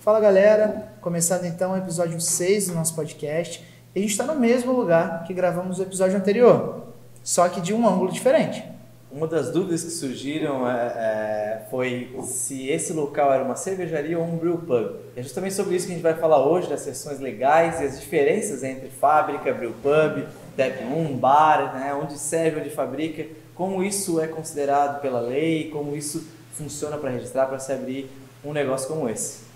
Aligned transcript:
Fala 0.00 0.20
galera, 0.20 0.92
começando 1.00 1.44
então 1.44 1.72
o 1.72 1.76
episódio 1.76 2.20
6 2.20 2.68
do 2.68 2.74
nosso 2.74 2.94
podcast. 2.94 3.64
A 3.94 3.98
gente 3.98 4.12
está 4.12 4.24
no 4.24 4.36
mesmo 4.38 4.72
lugar 4.72 5.24
que 5.24 5.34
gravamos 5.34 5.80
o 5.80 5.82
episódio 5.82 6.16
anterior, 6.16 6.84
só 7.24 7.48
que 7.48 7.60
de 7.60 7.74
um 7.74 7.86
ângulo 7.86 8.12
diferente. 8.12 8.62
Uma 9.10 9.26
das 9.26 9.50
dúvidas 9.50 9.82
que 9.82 9.90
surgiram 9.90 10.70
é, 10.70 10.76
é, 10.76 11.66
foi 11.68 12.16
se 12.22 12.68
esse 12.68 12.92
local 12.92 13.32
era 13.32 13.42
uma 13.42 13.56
cervejaria 13.56 14.16
ou 14.16 14.24
um 14.24 14.36
brew 14.36 14.58
pub. 14.58 14.96
É 15.16 15.22
justamente 15.22 15.54
sobre 15.54 15.74
isso 15.74 15.86
que 15.86 15.92
a 15.92 15.94
gente 15.96 16.02
vai 16.02 16.14
falar 16.14 16.46
hoje, 16.46 16.68
das 16.68 16.80
sessões 16.80 17.18
legais 17.18 17.80
e 17.80 17.84
as 17.84 17.98
diferenças 17.98 18.62
entre 18.62 18.88
fábrica, 18.88 19.52
brew 19.52 19.72
pub, 19.82 20.24
tap 20.56 20.80
room, 20.88 21.16
bar, 21.16 21.74
né, 21.74 21.92
onde 21.92 22.16
serve, 22.16 22.60
onde 22.60 22.70
fabrica, 22.70 23.26
como 23.52 23.82
isso 23.82 24.20
é 24.20 24.28
considerado 24.28 25.02
pela 25.02 25.20
lei, 25.20 25.70
como 25.70 25.96
isso 25.96 26.24
funciona 26.52 26.96
para 26.96 27.10
registrar, 27.10 27.46
para 27.46 27.58
se 27.58 27.72
abrir 27.72 28.08
um 28.44 28.52
negócio 28.52 28.86
como 28.86 29.08
esse. 29.08 29.47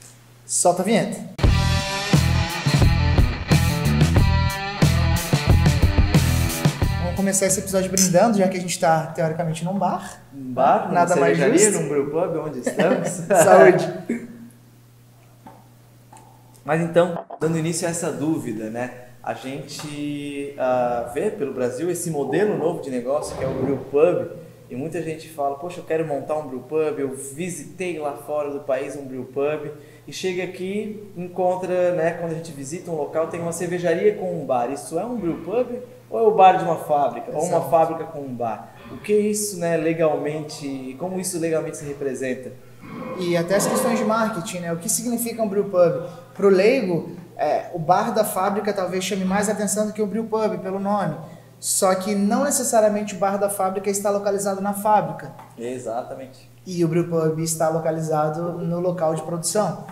Solta 0.53 0.83
a 0.83 0.85
vinheta. 0.85 1.19
começar 7.17 7.47
esse 7.47 7.61
episódio 7.61 7.91
brindando, 7.91 8.37
já 8.37 8.47
que 8.49 8.59
a 8.59 8.61
gente 8.61 8.73
está 8.73 9.07
teoricamente 9.07 9.65
num 9.65 9.79
bar. 9.79 10.23
Um 10.35 10.53
bar, 10.53 10.89
numa 10.89 10.93
nada 10.93 11.17
mais 11.17 11.39
justo. 11.39 11.81
num 11.81 11.89
brew 11.89 12.11
pub, 12.11 12.37
onde 12.37 12.59
estamos. 12.59 13.09
Saúde. 13.45 14.29
Mas 16.63 16.83
então, 16.83 17.25
dando 17.41 17.57
início 17.57 17.89
a 17.89 17.91
essa 17.91 18.13
dúvida, 18.13 18.69
né? 18.69 19.07
A 19.23 19.33
gente 19.33 20.55
uh, 20.59 21.15
vê 21.15 21.31
pelo 21.31 21.55
Brasil 21.55 21.91
esse 21.91 22.11
modelo 22.11 22.59
novo 22.59 22.83
de 22.83 22.91
negócio 22.91 23.39
que 23.39 23.45
é 23.45 23.49
o 23.49 23.55
brew 23.55 23.79
pub 23.91 24.33
e 24.69 24.77
muita 24.77 25.01
gente 25.01 25.31
fala, 25.31 25.57
poxa, 25.57 25.81
eu 25.81 25.85
quero 25.85 26.07
montar 26.07 26.37
um 26.37 26.49
brew 26.49 26.61
pub, 26.61 26.99
eu 26.99 27.15
visitei 27.15 27.99
lá 27.99 28.17
fora 28.17 28.51
do 28.51 28.61
país 28.61 28.97
um 28.97 29.07
brew 29.07 29.25
pub 29.25 29.71
e 30.07 30.13
chega 30.13 30.43
aqui, 30.43 31.13
encontra, 31.17 31.95
né, 31.95 32.13
quando 32.13 32.33
a 32.33 32.35
gente 32.35 32.53
visita 32.53 32.91
um 32.91 32.95
local, 32.95 33.29
tem 33.29 33.41
uma 33.41 33.53
cervejaria 33.53 34.15
com 34.15 34.43
um 34.43 34.45
bar. 34.45 34.71
Isso 34.71 34.99
é 34.99 35.05
um 35.05 35.17
brew 35.17 35.39
pub 35.45 35.81
ou 36.11 36.19
é 36.19 36.23
o 36.23 36.33
bar 36.33 36.59
de 36.59 36.65
uma 36.65 36.77
fábrica, 36.77 37.31
Exato. 37.31 37.45
ou 37.45 37.51
uma 37.51 37.71
fábrica 37.71 38.05
com 38.05 38.21
um 38.21 38.35
bar? 38.35 38.75
O 38.91 38.99
que 38.99 39.13
isso, 39.13 39.59
né, 39.59 39.77
legalmente, 39.77 40.97
como 40.99 41.19
isso 41.19 41.39
legalmente 41.39 41.77
se 41.77 41.85
representa? 41.85 42.53
E 43.19 43.37
até 43.37 43.57
as 43.57 43.67
questões 43.67 43.99
de 43.99 44.05
marketing, 44.05 44.59
né? 44.59 44.73
O 44.73 44.77
que 44.77 44.89
significa 44.89 45.43
um 45.43 45.49
brew 45.49 45.65
pub? 45.65 46.09
Para 46.35 46.47
o 46.47 46.51
leigo, 46.51 47.13
é, 47.37 47.71
o 47.73 47.79
bar 47.79 48.13
da 48.13 48.25
fábrica 48.25 48.73
talvez 48.73 49.05
chame 49.05 49.25
mais 49.25 49.49
atenção 49.49 49.87
do 49.87 49.93
que 49.93 50.03
o 50.03 50.07
brew 50.07 50.25
pub, 50.25 50.59
pelo 50.59 50.79
nome. 50.79 51.17
Só 51.61 51.95
que 51.95 52.15
não 52.15 52.45
necessariamente 52.45 53.15
o 53.15 53.19
bar 53.19 53.39
da 53.39 53.49
fábrica 53.49 53.89
está 53.89 54.11
localizado 54.11 54.61
na 54.61 54.75
fábrica. 54.75 55.33
Exatamente. 55.57 56.52
E 56.67 56.85
o 56.85 56.89
brew 56.89 57.09
pub 57.09 57.39
está 57.41 57.69
localizado 57.69 58.59
no 58.59 58.81
local 58.81 59.15
de 59.15 59.23
produção. 59.23 59.85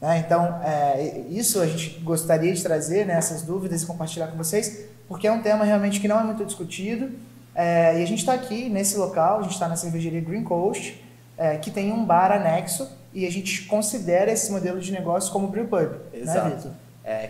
Né? 0.00 0.18
Então, 0.18 0.60
é, 0.62 1.24
isso 1.28 1.60
a 1.60 1.66
gente 1.66 2.00
gostaria 2.00 2.52
de 2.52 2.62
trazer, 2.62 3.06
né, 3.06 3.14
essas 3.14 3.42
dúvidas 3.42 3.82
e 3.82 3.86
compartilhar 3.86 4.28
com 4.28 4.36
vocês, 4.36 4.86
porque 5.08 5.26
é 5.26 5.32
um 5.32 5.42
tema 5.42 5.64
realmente 5.64 6.00
que 6.00 6.08
não 6.08 6.18
é 6.18 6.24
muito 6.24 6.44
discutido. 6.44 7.10
É, 7.54 7.98
e 7.98 8.02
a 8.02 8.06
gente 8.06 8.20
está 8.20 8.34
aqui 8.34 8.68
nesse 8.68 8.96
local, 8.96 9.40
a 9.40 9.42
gente 9.42 9.52
está 9.52 9.68
na 9.68 9.76
cervejaria 9.76 10.20
Green 10.20 10.44
Coast, 10.44 11.02
é, 11.36 11.56
que 11.56 11.70
tem 11.70 11.92
um 11.92 12.04
bar 12.04 12.32
anexo 12.32 12.88
e 13.12 13.26
a 13.26 13.30
gente 13.30 13.64
considera 13.64 14.30
esse 14.30 14.52
modelo 14.52 14.80
de 14.80 14.92
negócio 14.92 15.32
como 15.32 15.48
brewpub. 15.48 15.90
Né, 15.90 15.98
Exato. 16.12 16.48
Né, 16.48 16.56
Vitor? 16.56 16.72
É, 17.02 17.26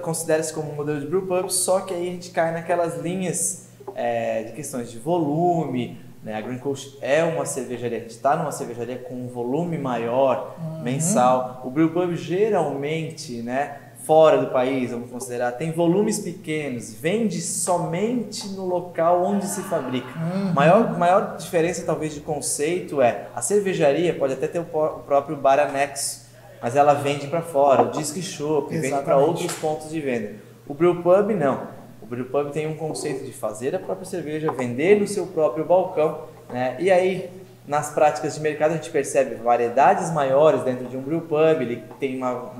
considera-se 0.00 0.52
como 0.52 0.72
um 0.72 0.74
modelo 0.74 1.00
de 1.00 1.06
brewpub, 1.06 1.50
só 1.50 1.80
que 1.80 1.94
aí 1.94 2.08
a 2.08 2.12
gente 2.12 2.30
cai 2.30 2.52
naquelas 2.52 3.00
linhas 3.00 3.68
é, 3.94 4.44
de 4.44 4.52
questões 4.52 4.90
de 4.90 4.98
volume. 4.98 6.00
Né? 6.22 6.34
A 6.34 6.40
Green 6.40 6.58
Coast 6.58 6.98
é 7.00 7.24
uma 7.24 7.44
cervejaria, 7.44 7.98
a 7.98 8.00
gente 8.00 8.10
está 8.10 8.36
numa 8.36 8.52
cervejaria 8.52 8.96
com 8.96 9.14
um 9.14 9.26
volume 9.26 9.76
maior 9.76 10.54
uhum. 10.58 10.82
mensal. 10.82 11.60
O 11.64 11.70
brewpub 11.70 12.14
geralmente, 12.14 13.42
né, 13.42 13.78
fora 14.04 14.38
do 14.38 14.48
país, 14.48 14.90
vamos 14.90 15.10
considerar, 15.10 15.52
tem 15.52 15.72
volumes 15.72 16.20
pequenos, 16.20 16.92
vende 16.92 17.40
somente 17.40 18.48
no 18.50 18.66
local 18.66 19.24
onde 19.24 19.46
se 19.46 19.62
fabrica. 19.62 20.08
Uhum. 20.18 20.52
Maior, 20.52 20.98
maior 20.98 21.36
diferença, 21.36 21.84
talvez, 21.84 22.14
de 22.14 22.20
conceito 22.20 23.02
é 23.02 23.26
a 23.34 23.42
cervejaria 23.42 24.14
pode 24.14 24.34
até 24.34 24.46
ter 24.46 24.60
o 24.60 24.64
próprio 24.64 25.36
bar 25.36 25.58
anexo, 25.58 26.22
mas 26.60 26.76
ela 26.76 26.94
vende 26.94 27.26
para 27.26 27.42
fora, 27.42 27.82
o 27.82 27.90
disc 27.90 28.16
shop, 28.22 28.76
vende 28.76 29.02
para 29.02 29.16
outros 29.16 29.52
pontos 29.54 29.90
de 29.90 30.00
venda. 30.00 30.34
O 30.68 30.74
brewpub 30.74 31.34
não. 31.34 31.81
O 32.02 32.06
brewpub 32.06 32.50
tem 32.52 32.66
um 32.66 32.74
conceito 32.74 33.24
de 33.24 33.32
fazer 33.32 33.74
a 33.74 33.78
própria 33.78 34.06
cerveja, 34.06 34.52
vender 34.52 35.00
no 35.00 35.06
seu 35.06 35.26
próprio 35.26 35.64
balcão, 35.64 36.22
né? 36.50 36.76
E 36.78 36.90
aí 36.90 37.30
nas 37.66 37.90
práticas 37.90 38.34
de 38.34 38.40
mercado 38.40 38.72
a 38.72 38.74
gente 38.74 38.90
percebe 38.90 39.36
variedades 39.36 40.10
maiores 40.10 40.62
dentro 40.62 40.86
de 40.86 40.96
um 40.96 41.00
brewpub, 41.00 41.62
ele 41.62 41.82
tem 42.00 42.16
uma 42.16 42.52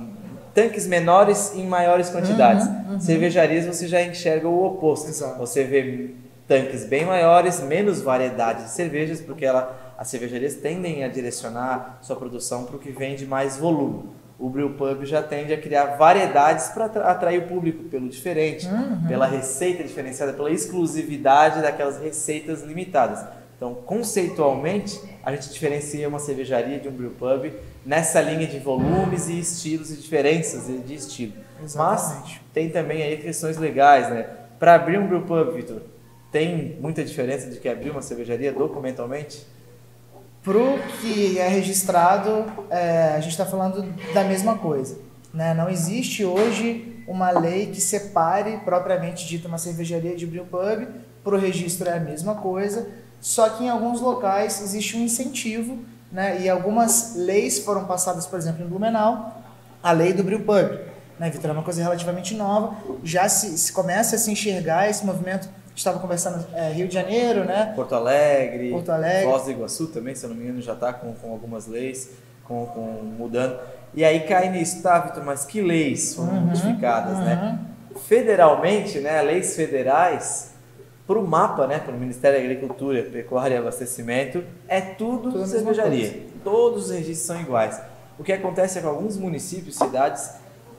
tanques 0.55 0.87
menores 0.87 1.55
em 1.55 1.67
maiores 1.67 2.11
quantidades. 2.11 2.67
Uhum, 2.67 2.93
uhum. 2.93 3.01
Cervejarias 3.01 3.67
você 3.67 3.89
já 3.89 4.03
enxerga 4.03 4.49
o 4.49 4.65
oposto. 4.65 5.09
Exato. 5.09 5.39
Você 5.39 5.65
vê 5.65 6.11
tanques 6.47 6.85
bem 6.85 7.05
maiores, 7.05 7.61
menos 7.61 8.03
variedade 8.03 8.65
de 8.65 8.71
cervejas, 8.71 9.21
porque 9.21 9.45
ela, 9.45 9.95
as 9.97 10.09
cervejarias 10.09 10.55
tendem 10.55 11.05
a 11.05 11.09
direcionar 11.09 11.99
sua 12.03 12.17
produção 12.17 12.65
para 12.65 12.77
o 12.77 12.79
que 12.79 12.91
vende 12.91 13.27
mais 13.27 13.57
volume. 13.57 14.05
O 14.43 14.51
brewpub 14.51 15.07
já 15.07 15.23
tende 15.23 15.53
a 15.53 15.57
criar 15.57 15.95
variedades 15.95 16.71
para 16.71 16.87
atrair 16.87 17.45
o 17.45 17.47
público 17.47 17.85
pelo 17.85 18.09
diferente, 18.09 18.67
uhum. 18.67 19.07
pela 19.07 19.25
receita 19.25 19.85
diferenciada, 19.85 20.33
pela 20.33 20.51
exclusividade 20.51 21.63
daquelas 21.63 22.01
receitas 22.01 22.63
limitadas. 22.63 23.25
Então, 23.57 23.73
conceitualmente, 23.73 25.01
a 25.23 25.31
gente 25.31 25.49
diferencia 25.49 26.09
uma 26.09 26.19
cervejaria 26.19 26.81
de 26.81 26.89
um 26.89 26.91
brewpub 26.91 27.53
nessa 27.87 28.21
linha 28.21 28.49
de 28.49 28.59
volumes 28.59 29.29
e 29.29 29.39
estilos 29.39 29.93
e 29.93 29.97
diferenças 29.97 30.67
de 30.67 30.93
estilo. 30.93 31.35
Exatamente. 31.63 32.33
Mas 32.33 32.41
tem 32.53 32.69
também 32.69 33.01
aí 33.01 33.19
questões 33.19 33.57
legais, 33.57 34.11
né? 34.11 34.27
Para 34.59 34.75
abrir 34.75 34.99
um 34.99 35.07
brewpub, 35.07 35.53
Vitor, 35.53 35.83
tem 36.33 36.77
muita 36.81 37.05
diferença 37.05 37.49
de 37.49 37.61
que 37.61 37.69
abrir 37.69 37.91
uma 37.91 38.03
cervejaria 38.03 38.53
documentalmente? 38.53 39.47
Pro 40.43 40.79
que 41.01 41.39
é 41.39 41.49
registrado, 41.49 42.45
é, 42.69 43.15
a 43.17 43.21
gente 43.21 43.33
está 43.33 43.47
falando 43.47 43.83
da 44.13 44.25
mesma 44.25 44.59
coisa. 44.59 44.99
Né? 45.33 45.55
Não 45.55 45.69
existe 45.69 46.25
hoje 46.25 47.05
uma 47.07 47.31
lei 47.31 47.67
que 47.67 47.81
separe 47.81 48.59
propriamente 48.65 49.27
dita 49.27 49.49
uma 49.49 49.59
cervejaria 49.59 50.17
de 50.17 50.27
brewpub. 50.27 50.89
Para 51.23 51.35
o 51.37 51.39
registro 51.39 51.89
é 51.89 51.97
a 51.97 52.01
mesma 52.01 52.35
coisa, 52.35 52.89
só 53.21 53.49
que 53.49 53.65
em 53.65 53.69
alguns 53.69 54.01
locais 54.01 54.61
existe 54.61 54.97
um 54.97 55.05
incentivo 55.05 55.79
né? 56.13 56.43
E 56.43 56.49
algumas 56.49 57.15
leis 57.17 57.59
foram 57.61 57.87
passadas, 57.87 58.27
por 58.27 58.39
exemplo, 58.39 58.63
em 58.63 58.69
Blumenau, 58.69 59.43
a 59.83 59.93
lei 59.93 60.13
do 60.13 60.23
brewpub, 60.23 60.79
né, 61.19 61.31
Vitor? 61.31 61.51
É 61.51 61.53
uma 61.55 61.63
coisa 61.63 61.83
relativamente 61.83 62.35
nova, 62.35 62.77
já 63.03 63.29
se, 63.29 63.57
se 63.57 63.73
começa 63.73 64.17
a 64.17 64.19
se 64.19 64.31
enxergar 64.31 64.91
esse 64.91 65.05
movimento 65.07 65.49
estava 65.75 65.99
conversando 65.99 66.45
é, 66.55 66.71
Rio 66.71 66.89
de 66.89 66.95
Janeiro, 66.95 67.45
né? 67.45 67.73
Porto 67.75 67.95
Alegre, 67.95 68.71
Porto 68.71 68.91
Alegre, 68.91 69.31
Foz 69.31 69.45
do 69.45 69.51
Iguaçu 69.51 69.87
também, 69.89 70.15
se 70.15 70.25
eu 70.25 70.31
não 70.31 70.37
me 70.37 70.45
engano, 70.45 70.61
já 70.61 70.75
está 70.75 70.93
com, 70.93 71.13
com 71.15 71.33
algumas 71.33 71.67
leis, 71.67 72.11
com, 72.45 72.67
com, 72.67 72.81
mudando. 73.19 73.59
E 73.95 74.05
aí 74.05 74.21
cai 74.21 74.51
nisso, 74.51 74.83
tá, 74.83 74.99
Vitor? 74.99 75.25
Mas 75.25 75.45
que 75.45 75.61
leis 75.61 76.15
foram 76.15 76.33
uhum, 76.33 76.41
modificadas, 76.47 77.19
né? 77.19 77.35
uhum. 77.35 77.53
né? 77.53 77.59
Federalmente, 78.07 79.01
né? 79.01 79.21
Leis 79.23 79.55
federais 79.55 80.53
para 81.07 81.19
o 81.19 81.27
mapa, 81.27 81.67
né, 81.67 81.79
para 81.79 81.95
o 81.95 81.99
Ministério 81.99 82.39
da 82.39 82.45
Agricultura, 82.45 83.03
Pecuária 83.03 83.57
e 83.57 83.59
Abastecimento, 83.59 84.45
é 84.69 84.81
tudo, 84.81 85.33
tudo 85.33 85.47
cervejaria. 85.47 86.27
Todos 86.45 86.85
os 86.85 86.91
registros 86.91 87.27
são 87.27 87.41
iguais. 87.41 87.81
O 88.19 88.25
que 88.25 88.33
acontece 88.33 88.79
é 88.79 88.81
que 88.81 88.87
alguns 88.87 89.17
municípios, 89.17 89.77
cidades, 89.77 90.31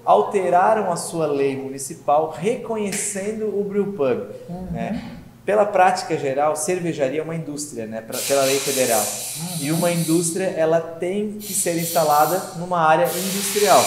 alteraram 0.06 0.91
a 0.91 0.96
sua 0.96 1.25
lei 1.25 1.56
municipal 1.56 2.36
reconhecendo 2.38 3.47
o 3.47 3.64
brewpub. 3.64 4.28
Uhum. 4.50 4.68
Né? 4.72 5.19
Pela 5.46 5.66
prática 5.66 6.18
geral, 6.18 6.56
cervejaria 6.56 7.19
é 7.19 7.24
uma 7.24 7.36
indústria, 7.36 7.86
né, 7.86 8.00
pra, 8.00 8.18
pela 8.18 8.44
lei 8.44 8.58
federal. 8.59 9.02
Uhum. 9.02 9.58
E 9.59 9.72
uma 9.74 9.91
indústria, 9.91 10.46
ela 10.46 10.80
tem 10.80 11.34
que 11.34 11.53
ser 11.53 11.78
instalada 11.78 12.41
numa 12.58 12.80
área 12.80 13.06
industrial 13.06 13.84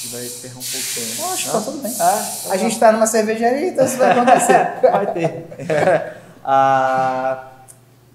que 0.00 0.08
vai 0.08 0.24
ferrar 0.24 0.58
um 0.58 0.62
pouquinho. 0.62 1.32
Acho 1.32 1.44
que 1.44 1.52
tá 1.52 1.60
tudo 1.60 1.78
bem. 1.78 1.94
Ah, 2.00 2.32
a 2.50 2.56
gente 2.56 2.72
está 2.72 2.92
numa 2.92 3.06
cervejaria, 3.06 3.68
então 3.68 3.84
isso 3.84 3.96
vai 3.96 4.10
acontecer. 4.12 4.80
vai 4.82 5.12
ter. 5.12 5.46
ah, 6.44 7.45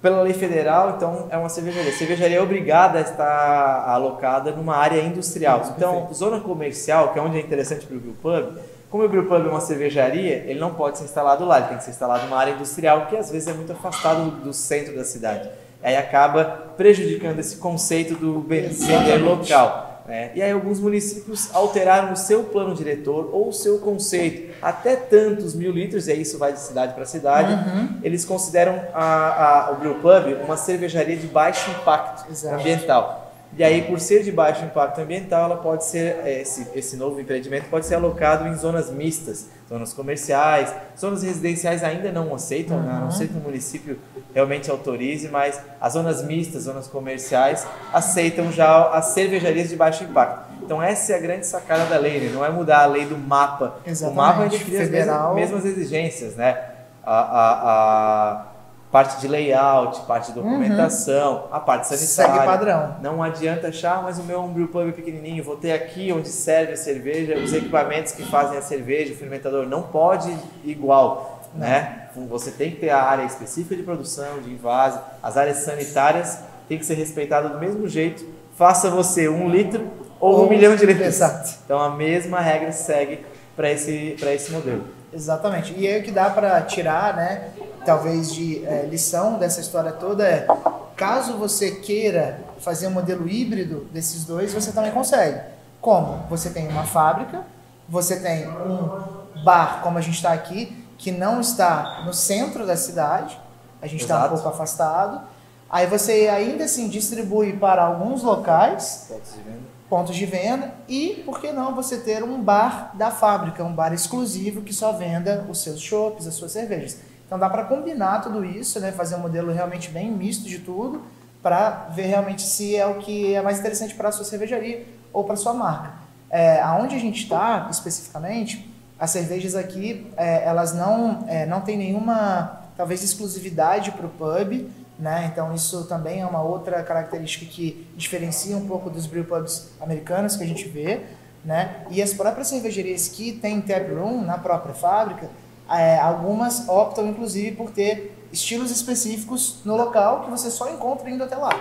pela 0.02 0.22
lei 0.22 0.34
federal, 0.34 0.96
então 0.98 1.28
é 1.30 1.38
uma 1.38 1.50
cervejaria. 1.50 1.92
A 1.92 1.94
cervejaria 1.94 2.38
é 2.38 2.42
obrigada 2.42 2.98
a 2.98 3.02
estar 3.02 3.86
alocada 3.88 4.52
numa 4.52 4.76
área 4.76 5.00
industrial. 5.00 5.62
Então, 5.76 6.10
zona 6.12 6.40
comercial, 6.40 7.14
que 7.14 7.20
é 7.20 7.22
onde 7.22 7.38
é 7.38 7.42
interessante 7.42 7.86
para 7.86 7.96
o 7.96 8.00
Brewpub, 8.00 8.60
como 8.90 9.06
o 9.06 9.08
Brewpub 9.08 9.46
é 9.46 9.50
uma 9.50 9.62
cervejaria, 9.62 10.44
ele 10.48 10.60
não 10.60 10.74
pode 10.74 10.98
ser 10.98 11.06
instalado 11.06 11.46
lá, 11.46 11.60
ele 11.60 11.68
tem 11.68 11.78
que 11.78 11.84
ser 11.84 11.92
instalado 11.92 12.26
numa 12.26 12.38
área 12.38 12.52
industrial, 12.52 13.06
que 13.06 13.16
às 13.16 13.32
vezes 13.32 13.48
é 13.48 13.54
muito 13.54 13.72
afastado 13.72 14.32
do, 14.32 14.32
do 14.46 14.54
centro 14.54 14.96
da 14.96 15.04
cidade. 15.04 15.50
Aí 15.84 15.96
acaba 15.96 16.44
prejudicando 16.76 17.40
esse 17.40 17.58
conceito 17.58 18.16
do 18.16 18.42
vender 18.42 19.18
local. 19.24 19.91
É, 20.12 20.30
e 20.36 20.42
aí 20.42 20.52
alguns 20.52 20.78
municípios 20.78 21.50
alteraram 21.56 22.12
o 22.12 22.18
seu 22.18 22.44
plano 22.44 22.76
diretor 22.76 23.30
ou 23.34 23.48
o 23.48 23.54
seu 23.54 23.80
conceito. 23.80 24.54
Até 24.62 24.98
tantos 24.98 25.56
mil 25.56 25.72
litros, 25.72 26.08
e 26.08 26.12
aí 26.12 26.22
isso 26.22 26.38
vai 26.38 26.52
de 26.52 26.60
cidade 26.60 26.94
para 26.94 27.06
cidade, 27.06 27.54
uhum. 27.54 28.00
eles 28.04 28.26
consideram 28.26 28.82
a, 28.94 29.68
a, 29.68 29.72
o 29.72 29.76
brewpub 29.76 30.34
uma 30.44 30.58
cervejaria 30.58 31.16
de 31.16 31.28
baixo 31.28 31.72
impacto 31.72 32.30
Exato. 32.30 32.56
ambiental. 32.56 33.21
E 33.58 33.64
aí, 33.64 33.82
por 33.82 34.00
ser 34.00 34.24
de 34.24 34.32
baixo 34.32 34.64
impacto 34.64 35.02
ambiental, 35.02 35.46
ela 35.46 35.58
pode 35.58 35.86
ser 35.86 36.26
esse, 36.26 36.68
esse 36.74 36.96
novo 36.96 37.20
empreendimento 37.20 37.70
pode 37.70 37.86
ser 37.86 37.96
alocado 37.96 38.48
em 38.48 38.56
zonas 38.56 38.90
mistas, 38.90 39.50
zonas 39.68 39.94
comerciais, 39.94 40.74
zonas 40.98 41.22
residenciais 41.22 41.84
ainda 41.84 42.12
não 42.12 42.34
aceitam, 42.34 42.78
uhum. 42.78 42.84
né? 42.84 42.92
a 42.94 43.00
não 43.00 43.12
ser 43.12 43.28
que 43.28 43.38
o 43.38 43.42
município 43.42 44.00
realmente 44.34 44.72
autorize, 44.72 45.28
mas 45.28 45.60
as 45.82 45.94
zonas 45.94 46.24
mistas, 46.24 46.64
zonas 46.64 46.88
comerciais 46.88 47.68
aceitam 47.94 48.52
já 48.52 48.90
as 48.90 49.08
cervejarias 49.08 49.70
de 49.70 49.76
baixo 49.76 50.04
impacto. 50.04 50.50
Então 50.64 50.82
essa 50.82 51.12
é 51.12 51.16
a 51.18 51.20
grande 51.20 51.46
sacada 51.46 51.86
da 51.86 51.98
lei, 51.98 52.22
né? 52.22 52.32
não 52.34 52.46
é 52.46 52.50
mudar 52.50 52.84
a 52.84 52.86
lei 52.86 53.06
do 53.06 53.18
mapa. 53.18 53.80
Exatamente. 53.86 54.14
O 54.14 54.16
mapa 54.16 54.46
é 54.46 54.50
definir 54.50 54.82
as 54.82 54.90
mesmas, 54.90 55.36
mesmas 55.36 55.66
exigências, 55.66 56.36
né? 56.36 56.72
a, 57.04 57.14
a, 57.14 58.32
a 58.32 58.46
parte 58.92 59.22
de 59.22 59.28
layout, 59.28 60.02
parte 60.02 60.28
de 60.28 60.34
documentação, 60.34 61.46
uhum. 61.46 61.48
a 61.54 61.60
parte 61.60 61.88
sanitária. 61.88 62.34
Segue 62.34 62.46
padrão. 62.46 62.96
Não 63.02 63.24
adianta 63.24 63.70
achar, 63.70 64.00
ah, 64.00 64.02
mas 64.02 64.20
o 64.20 64.24
meu 64.24 64.44
brew 64.44 64.68
pub 64.68 64.90
é 64.90 64.92
pequenininho, 64.92 65.44
vou 65.44 65.56
ter 65.56 65.72
aqui 65.72 66.12
onde 66.12 66.28
serve 66.28 66.74
a 66.74 66.78
cerveja, 66.78 67.38
os 67.38 67.54
equipamentos 67.54 68.12
que 68.12 68.24
fazem 68.24 68.58
a 68.58 68.62
cerveja, 68.62 69.14
o 69.14 69.16
fermentador, 69.16 69.66
não 69.66 69.84
pode 69.84 70.36
igual, 70.66 71.42
não. 71.54 71.62
né? 71.62 72.10
Você 72.30 72.52
tem 72.52 72.72
que 72.72 72.78
ter 72.78 72.90
a 72.90 73.02
área 73.02 73.24
específica 73.24 73.76
de 73.76 73.84
produção, 73.84 74.42
de 74.42 74.52
invase, 74.52 75.00
as 75.24 75.38
áreas 75.38 75.58
sanitárias 75.58 76.40
tem 76.68 76.78
que 76.78 76.86
ser 76.86 76.96
respeitadas 76.96 77.52
do 77.52 77.60
mesmo 77.60 77.88
jeito, 77.88 78.26
faça 78.58 78.90
você 78.90 79.30
um 79.30 79.50
litro 79.50 79.90
ou, 80.20 80.40
ou 80.40 80.46
um 80.46 80.50
milhão 80.50 80.76
de 80.76 80.86
litros. 80.86 81.08
Exato. 81.08 81.50
Então 81.66 81.80
a 81.80 81.92
mesma 81.92 82.42
regra 82.42 82.72
segue 82.74 83.26
para 83.56 83.72
esse, 83.72 84.18
esse 84.22 84.52
modelo. 84.52 84.84
Exatamente. 85.14 85.74
E 85.78 85.88
aí 85.88 86.00
o 86.00 86.04
que 86.04 86.12
dá 86.12 86.30
para 86.30 86.62
tirar, 86.62 87.16
né, 87.16 87.50
talvez 87.86 88.34
de 88.34 88.66
é, 88.66 88.86
lição 88.86 89.38
dessa 89.38 89.60
história 89.60 89.92
toda 89.92 90.28
é, 90.28 90.48
caso 90.96 91.38
você 91.38 91.72
queira 91.72 92.40
fazer 92.60 92.88
um 92.88 92.92
modelo 92.92 93.28
híbrido 93.28 93.88
desses 93.92 94.24
dois, 94.24 94.54
você 94.54 94.72
também 94.72 94.92
consegue. 94.92 95.42
Como? 95.82 96.28
Você 96.30 96.52
tem 96.52 96.68
uma 96.68 96.84
fábrica, 96.84 97.44
você 97.90 98.20
tem 98.20 98.48
um 98.48 99.44
bar, 99.44 99.82
como 99.82 99.98
a 99.98 100.02
gente 100.02 100.16
está 100.16 100.32
aqui, 100.32 100.86
que 100.98 101.12
não 101.12 101.42
está 101.42 102.04
no 102.06 102.14
centro 102.14 102.68
da 102.68 102.78
cidade, 102.78 103.40
a 103.82 103.88
gente 103.88 104.02
está 104.02 104.26
um 104.26 104.30
pouco 104.30 104.48
afastado. 104.48 105.22
Aí 105.68 105.88
você 105.88 106.28
ainda 106.28 106.66
assim 106.66 106.88
distribui 106.88 107.54
para 107.54 107.84
alguns 107.84 108.22
locais, 108.22 109.08
pontos 109.10 109.34
de 109.34 109.42
venda, 109.42 109.60
pontos 109.90 110.16
de 110.16 110.26
venda 110.26 110.74
e, 110.88 111.24
por 111.26 111.40
que 111.42 111.52
não, 111.52 111.74
você 111.74 111.98
ter 111.98 112.24
um 112.24 112.40
bar 112.42 112.92
da 112.96 113.10
fábrica, 113.10 113.64
um 113.64 113.74
bar 113.74 113.92
exclusivo 113.92 114.62
que 114.62 114.74
só 114.74 114.92
venda 114.92 115.46
os 115.50 115.64
seus 115.64 115.82
chopps, 115.82 116.28
as 116.28 116.36
suas 116.36 116.52
cervejas. 116.52 117.00
Então 117.32 117.40
dá 117.40 117.50
para 117.50 117.64
combinar 117.64 118.20
tudo 118.20 118.44
isso, 118.44 118.78
né? 118.82 118.92
fazer 118.92 119.16
um 119.16 119.20
modelo 119.20 119.54
realmente 119.54 119.90
bem 119.90 120.12
misto 120.12 120.50
de 120.50 120.60
tudo, 120.60 121.02
para 121.42 121.88
ver 121.96 122.08
realmente 122.08 122.42
se 122.42 122.76
é 122.76 122.86
o 122.86 122.96
que 122.96 123.34
é 123.34 123.42
mais 123.42 123.58
interessante 123.58 123.96
para 123.96 124.10
a 124.10 124.12
sua 124.12 124.26
cervejaria 124.26 124.86
ou 125.14 125.24
para 125.24 125.36
a 125.36 125.38
sua 125.38 125.54
marca. 125.54 125.94
É, 126.30 126.60
aonde 126.60 126.94
a 126.94 127.00
gente 127.00 127.24
está 127.24 127.70
especificamente, 127.72 128.70
as 129.00 129.12
cervejas 129.12 129.56
aqui 129.56 130.12
é, 130.18 130.44
elas 130.44 130.74
não 130.74 131.24
é, 131.26 131.46
não 131.46 131.62
tem 131.62 131.78
nenhuma 131.78 132.64
talvez 132.76 133.02
exclusividade 133.02 133.94
para 133.94 134.08
o 134.08 134.10
pub, 134.10 134.70
né? 135.00 135.32
Então 135.32 135.56
isso 135.56 135.86
também 135.86 136.20
é 136.20 136.26
uma 136.26 136.42
outra 136.42 136.84
característica 136.84 137.46
que 137.46 137.88
diferencia 137.96 138.58
um 138.58 138.68
pouco 138.68 138.90
dos 138.90 139.06
brew 139.06 139.24
pubs 139.24 139.70
americanos 139.80 140.36
que 140.36 140.44
a 140.44 140.48
gente 140.48 140.68
vê, 140.68 141.00
né? 141.46 141.86
E 141.92 142.02
as 142.02 142.14
próprias 142.14 142.50
cervejarias 142.50 143.08
que 143.08 143.32
têm 143.32 143.62
tap 143.62 143.88
room 143.90 144.22
na 144.22 144.38
própria 144.38 144.74
fábrica 144.74 145.30
é, 145.72 146.00
algumas 146.00 146.68
optam, 146.68 147.08
inclusive, 147.08 147.56
por 147.56 147.72
ter 147.72 148.18
estilos 148.32 148.72
específicos 148.72 149.60
no 149.66 149.76
local 149.76 150.24
que 150.24 150.32
você 150.32 150.50
só 150.50 150.70
encontra 150.70 151.10
indo 151.10 151.24
até 151.24 151.36
lá. 151.36 151.52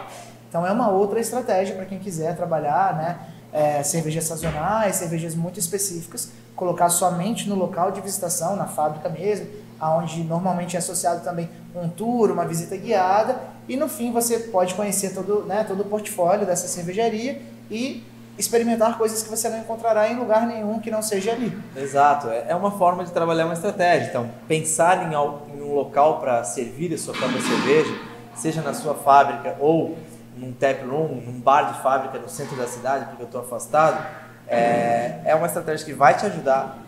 Então 0.49 0.67
é 0.67 0.73
uma 0.73 0.91
outra 0.91 1.21
estratégia 1.21 1.77
para 1.77 1.85
quem 1.85 1.99
quiser 1.99 2.37
trabalhar, 2.37 2.97
né? 2.97 3.19
É, 3.53 3.83
cervejas 3.83 4.25
sazonais, 4.25 4.97
cervejas 4.97 5.35
muito 5.35 5.59
específicas, 5.59 6.31
colocar 6.55 6.89
somente 6.89 7.49
no 7.49 7.57
local 7.57 7.91
de 7.91 8.01
visitação, 8.01 8.55
na 8.55 8.67
fábrica 8.67 9.09
mesmo, 9.09 9.49
aonde 9.81 10.23
normalmente 10.23 10.77
é 10.77 10.79
associado 10.79 11.25
também 11.25 11.49
um 11.75 11.89
tour, 11.89 12.31
uma 12.31 12.45
visita 12.45 12.77
guiada, 12.77 13.41
e 13.69 13.77
no 13.77 13.89
fim 13.89 14.13
você 14.13 14.39
pode 14.39 14.75
conhecer 14.75 15.15
todo, 15.15 15.43
né, 15.47 15.65
todo 15.65 15.81
o 15.81 15.85
portfólio 15.85 16.47
dessa 16.47 16.69
cervejaria 16.69 17.43
e 17.69 18.05
experimentar 18.41 18.97
coisas 18.97 19.23
que 19.23 19.29
você 19.29 19.49
não 19.49 19.59
encontrará 19.59 20.09
em 20.09 20.19
lugar 20.19 20.47
nenhum 20.47 20.81
que 20.81 20.91
não 20.91 21.03
seja 21.03 21.33
ali. 21.33 21.57
Exato, 21.77 22.29
é, 22.29 22.47
é 22.49 22.55
uma 22.55 22.71
forma 22.71 23.05
de 23.05 23.13
trabalhar 23.13 23.45
uma 23.45 23.55
estratégia. 23.55 24.09
Então, 24.09 24.31
pensar 24.49 25.11
em, 25.11 25.15
um 25.15 25.75
local 25.75 26.19
para 26.19 26.43
servir 26.43 26.93
a 26.95 26.99
sua 26.99 27.15
própria 27.15 27.41
cerveja, 27.41 27.95
seja 28.35 28.63
na 28.63 28.73
sua 28.73 28.95
fábrica 28.95 29.57
ou 29.61 29.97
num 30.37 30.53
tap 30.53 30.83
room, 30.85 31.23
num 31.27 31.39
bar 31.39 31.73
de 31.73 31.83
fábrica 31.83 32.19
no 32.19 32.29
centro 32.29 32.57
da 32.57 32.67
cidade, 32.67 33.05
porque 33.07 33.23
eu 33.23 33.27
estou 33.27 33.43
afastado, 33.43 34.05
é, 34.49 35.21
é 35.25 35.35
uma 35.35 35.47
estratégia 35.47 35.85
que 35.85 35.93
vai 35.93 36.17
te 36.17 36.27
ajudar. 36.27 36.79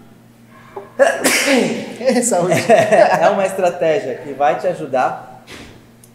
Saúde. 2.24 2.54
É, 2.72 3.20
é 3.22 3.28
uma 3.28 3.44
estratégia 3.44 4.16
que 4.16 4.32
vai 4.32 4.58
te 4.58 4.66
ajudar 4.66 5.44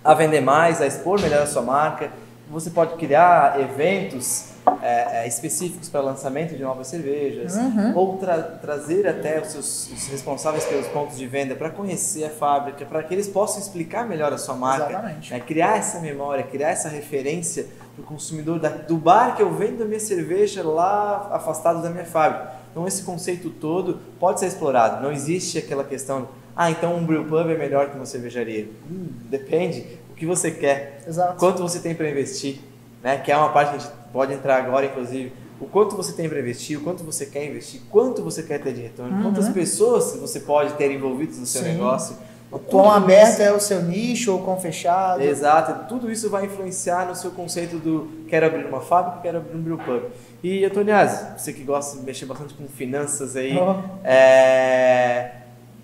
a 0.03 0.13
vender 0.13 0.41
mais, 0.41 0.81
a 0.81 0.87
expor 0.87 1.21
melhor 1.21 1.43
a 1.43 1.47
sua 1.47 1.61
marca. 1.61 2.09
Você 2.49 2.71
pode 2.71 2.95
criar 2.95 3.59
eventos 3.59 4.56
é, 4.81 5.23
é, 5.23 5.27
específicos 5.27 5.89
para 5.89 6.01
lançamento 6.01 6.55
de 6.55 6.61
novas 6.61 6.87
cervejas, 6.87 7.55
uhum. 7.55 7.95
ou 7.95 8.17
tra 8.17 8.41
trazer 8.41 9.07
até 9.07 9.39
os 9.39 9.47
seus 9.47 9.91
os 9.91 10.07
responsáveis 10.07 10.65
pelos 10.65 10.87
pontos 10.87 11.17
de 11.17 11.25
venda 11.25 11.55
para 11.55 11.69
conhecer 11.69 12.25
a 12.25 12.29
fábrica, 12.29 12.85
para 12.85 13.03
que 13.03 13.13
eles 13.13 13.27
possam 13.27 13.59
explicar 13.59 14.07
melhor 14.07 14.33
a 14.33 14.37
sua 14.37 14.55
marca, 14.55 14.99
né? 15.29 15.39
criar 15.39 15.77
essa 15.77 15.99
memória, 15.99 16.43
criar 16.43 16.69
essa 16.69 16.89
referência 16.89 17.67
para 17.95 18.03
o 18.03 18.05
consumidor 18.05 18.59
da, 18.59 18.69
do 18.69 18.97
bar 18.97 19.35
que 19.35 19.41
eu 19.41 19.51
vendo 19.53 19.83
a 19.83 19.85
minha 19.85 19.99
cerveja 19.99 20.63
lá 20.63 21.29
afastado 21.31 21.81
da 21.81 21.89
minha 21.89 22.05
fábrica. 22.05 22.53
Então 22.71 22.87
esse 22.87 23.03
conceito 23.03 23.49
todo 23.49 23.99
pode 24.19 24.39
ser 24.39 24.47
explorado. 24.47 25.01
Não 25.01 25.11
existe 25.11 25.57
aquela 25.57 25.83
questão, 25.83 26.27
ah, 26.55 26.69
então 26.69 26.95
um 26.95 27.03
brew 27.03 27.25
pub 27.25 27.49
é 27.49 27.57
melhor 27.57 27.89
que 27.89 27.95
uma 27.95 28.05
cervejaria. 28.05 28.69
Hum, 28.89 29.07
depende. 29.25 29.97
O 30.11 30.13
que 30.13 30.25
você 30.25 30.51
quer? 30.51 31.03
Exato. 31.07 31.37
Quanto 31.37 31.61
você 31.61 31.79
tem 31.79 31.95
para 31.95 32.09
investir? 32.09 32.59
Né? 33.01 33.17
Que 33.17 33.31
é 33.31 33.37
uma 33.37 33.49
parte 33.49 33.71
que 33.71 33.75
a 33.77 33.79
gente 33.79 33.91
pode 34.17 34.33
entrar 34.33 34.57
agora, 34.57 34.87
inclusive, 34.87 35.31
o 35.61 35.67
quanto 35.67 35.95
você 35.95 36.11
tem 36.11 36.27
para 36.27 36.39
investir, 36.39 36.75
o 36.75 36.81
quanto 36.81 37.03
você 37.03 37.27
quer 37.27 37.45
investir, 37.45 37.81
quanto 37.87 38.23
você 38.23 38.41
quer 38.41 38.59
ter 38.59 38.73
de 38.73 38.81
retorno, 38.81 39.15
uhum. 39.15 39.21
quantas 39.21 39.47
pessoas 39.49 40.15
você 40.15 40.39
pode 40.39 40.73
ter 40.73 40.89
envolvidas 40.91 41.37
no 41.37 41.45
seu 41.45 41.61
Sim. 41.61 41.73
negócio. 41.73 42.15
O 42.51 42.57
quão 42.57 42.89
aberto 42.89 43.41
é 43.41 43.51
o 43.51 43.59
seu 43.59 43.83
nicho 43.83 44.31
ou 44.31 44.39
quão 44.39 44.59
fechado. 44.59 45.21
Exato, 45.21 45.87
tudo 45.87 46.11
isso 46.11 46.31
vai 46.31 46.45
influenciar 46.45 47.05
no 47.05 47.13
seu 47.13 47.29
conceito 47.29 47.77
do 47.77 48.07
quero 48.27 48.47
abrir 48.47 48.65
uma 48.65 48.81
fábrica, 48.81 49.19
quero 49.21 49.37
abrir 49.37 49.55
um 49.55 49.61
brew 49.61 49.77
pub. 49.77 50.01
E 50.41 50.65
Antoniazzi, 50.65 51.37
você 51.37 51.53
que 51.53 51.61
gosta 51.61 51.99
de 51.99 52.03
mexer 52.03 52.25
bastante 52.25 52.55
com 52.55 52.67
finanças 52.67 53.35
aí, 53.35 53.55
oh. 53.55 53.75
é... 54.03 55.31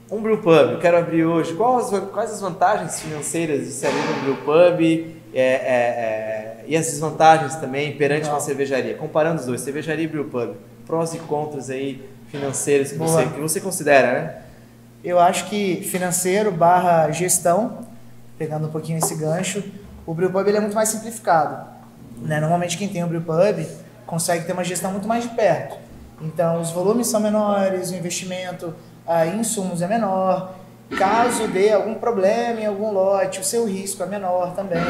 um 0.10 0.20
brew 0.20 0.40
pub, 0.40 0.80
quero 0.82 0.98
abrir 0.98 1.24
hoje, 1.24 1.54
quais 1.54 1.94
as, 1.94 2.10
quais 2.10 2.32
as 2.32 2.42
vantagens 2.42 3.00
financeiras 3.00 3.60
de 3.60 3.72
se 3.72 3.86
abrir 3.86 4.00
um 4.00 4.24
brew 4.24 4.38
pub? 4.38 5.22
É, 5.36 5.42
é, 5.42 5.44
é, 5.44 6.53
e 6.66 6.78
as 6.78 6.86
desvantagens 6.86 7.56
também 7.56 7.96
perante 7.98 8.28
uma 8.30 8.40
cervejaria, 8.40 8.96
comparando 8.96 9.40
os 9.40 9.46
dois, 9.46 9.62
cervejaria 9.62 10.06
e 10.06 10.08
brewpub, 10.08 10.56
prós 10.86 11.14
e 11.14 11.20
contras 11.20 11.70
aí 11.70 12.08
financeiros 12.30 12.92
que, 12.92 12.98
você, 12.98 13.26
que 13.28 13.40
você 13.40 13.62
considera, 13.62 14.14
né? 14.14 14.36
Eu 15.04 15.20
acho 15.20 15.50
que 15.50 15.84
financeiro 15.84 16.52
barra 16.52 17.12
gestão, 17.12 17.80
pegando 18.38 18.68
um 18.68 18.72
pouquinho 18.72 18.98
esse 18.98 19.16
gancho, 19.16 19.64
o 20.06 20.14
brewpub 20.14 20.48
ele 20.48 20.58
é 20.58 20.62
muito 20.62 20.76
mais 20.76 20.90
simplificado. 20.90 21.68
Né? 22.18 22.40
Normalmente 22.40 22.78
quem 22.78 22.88
tem 22.88 23.04
o 23.04 23.08
brewpub 23.08 23.68
consegue 24.06 24.46
ter 24.46 24.54
uma 24.54 24.64
gestão 24.64 24.92
muito 24.92 25.08
mais 25.08 25.24
de 25.24 25.30
perto. 25.32 25.78
Então 26.22 26.62
os 26.62 26.72
volumes 26.72 27.08
são 27.08 27.20
menores, 27.20 27.92
o 27.92 27.96
investimento 27.96 28.74
em 29.26 29.40
insumos 29.40 29.82
é 29.82 29.88
menor, 29.88 30.56
caso 30.98 31.48
dê 31.50 31.72
algum 31.72 31.96
problema 31.96 32.62
em 32.62 32.66
algum 32.66 32.92
lote, 32.92 33.42
o 33.42 33.44
seu 33.44 33.66
risco 33.66 34.04
é 34.04 34.06
menor 34.06 34.54
também. 34.56 34.82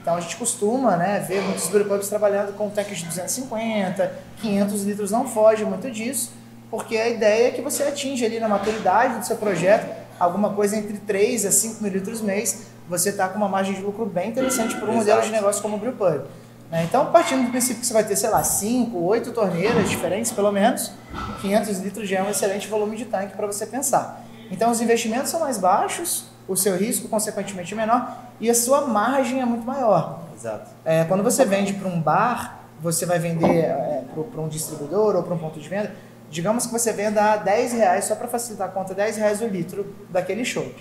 Então 0.00 0.16
a 0.16 0.20
gente 0.20 0.36
costuma 0.36 0.96
né, 0.96 1.24
ver 1.26 1.42
muitos 1.42 1.68
brewpubs 1.68 2.08
trabalhando 2.08 2.56
com 2.56 2.70
tanques 2.70 2.98
de 2.98 3.06
250, 3.06 4.12
500 4.40 4.82
litros, 4.84 5.10
não 5.10 5.28
foge 5.28 5.64
muito 5.64 5.90
disso, 5.90 6.32
porque 6.70 6.96
a 6.96 7.08
ideia 7.08 7.48
é 7.48 7.50
que 7.50 7.60
você 7.60 7.82
atinja 7.82 8.26
ali 8.26 8.40
na 8.40 8.48
maturidade 8.48 9.18
do 9.18 9.26
seu 9.26 9.36
projeto 9.36 10.00
alguma 10.20 10.50
coisa 10.50 10.76
entre 10.76 10.98
3 10.98 11.46
a 11.46 11.50
5 11.50 11.82
mil 11.82 11.92
litros 11.92 12.20
mês, 12.20 12.66
você 12.88 13.08
está 13.08 13.26
com 13.28 13.38
uma 13.38 13.48
margem 13.48 13.74
de 13.74 13.80
lucro 13.80 14.04
bem 14.04 14.28
interessante 14.28 14.76
para 14.76 14.90
um 14.90 14.96
modelo 14.96 15.22
de 15.22 15.30
negócio 15.30 15.62
como 15.62 15.76
o 15.76 15.78
brewpub. 15.78 16.24
Né? 16.70 16.84
Então, 16.84 17.10
partindo 17.10 17.44
do 17.44 17.50
princípio 17.50 17.80
que 17.80 17.86
você 17.86 17.92
vai 17.92 18.04
ter, 18.04 18.14
sei 18.16 18.28
lá, 18.30 18.44
5, 18.44 18.96
8 18.96 19.32
torneiras 19.32 19.88
diferentes, 19.88 20.30
pelo 20.30 20.52
menos, 20.52 20.92
500 21.40 21.78
litros 21.78 22.08
já 22.08 22.18
é 22.18 22.22
um 22.22 22.30
excelente 22.30 22.68
volume 22.68 22.96
de 22.96 23.06
tanque 23.06 23.34
para 23.36 23.46
você 23.46 23.66
pensar. 23.66 24.24
Então, 24.50 24.70
os 24.70 24.80
investimentos 24.80 25.30
são 25.30 25.40
mais 25.40 25.58
baixos, 25.58 26.26
o 26.48 26.56
seu 26.56 26.76
risco, 26.76 27.08
consequentemente, 27.08 27.74
é 27.74 27.76
menor 27.76 28.16
e 28.40 28.50
a 28.50 28.54
sua 28.54 28.86
margem 28.86 29.40
é 29.40 29.44
muito 29.44 29.64
maior. 29.64 30.20
Exato. 30.34 30.70
É, 30.84 31.04
quando 31.04 31.22
você 31.22 31.44
vende 31.44 31.74
para 31.74 31.88
um 31.88 32.00
bar, 32.00 32.60
você 32.80 33.04
vai 33.04 33.18
vender 33.18 33.64
é, 33.64 34.04
para 34.30 34.40
um 34.40 34.48
distribuidor 34.48 35.16
ou 35.16 35.22
para 35.22 35.34
um 35.34 35.38
ponto 35.38 35.60
de 35.60 35.68
venda, 35.68 35.94
digamos 36.30 36.66
que 36.66 36.72
você 36.72 36.92
venda 36.92 37.32
a 37.32 37.36
10 37.36 37.72
reais, 37.72 38.04
só 38.06 38.14
para 38.14 38.28
facilitar 38.28 38.68
a 38.68 38.70
conta, 38.70 38.94
10 38.94 39.16
reais 39.16 39.42
o 39.42 39.46
litro 39.46 39.94
daquele 40.08 40.44
chopp. 40.44 40.74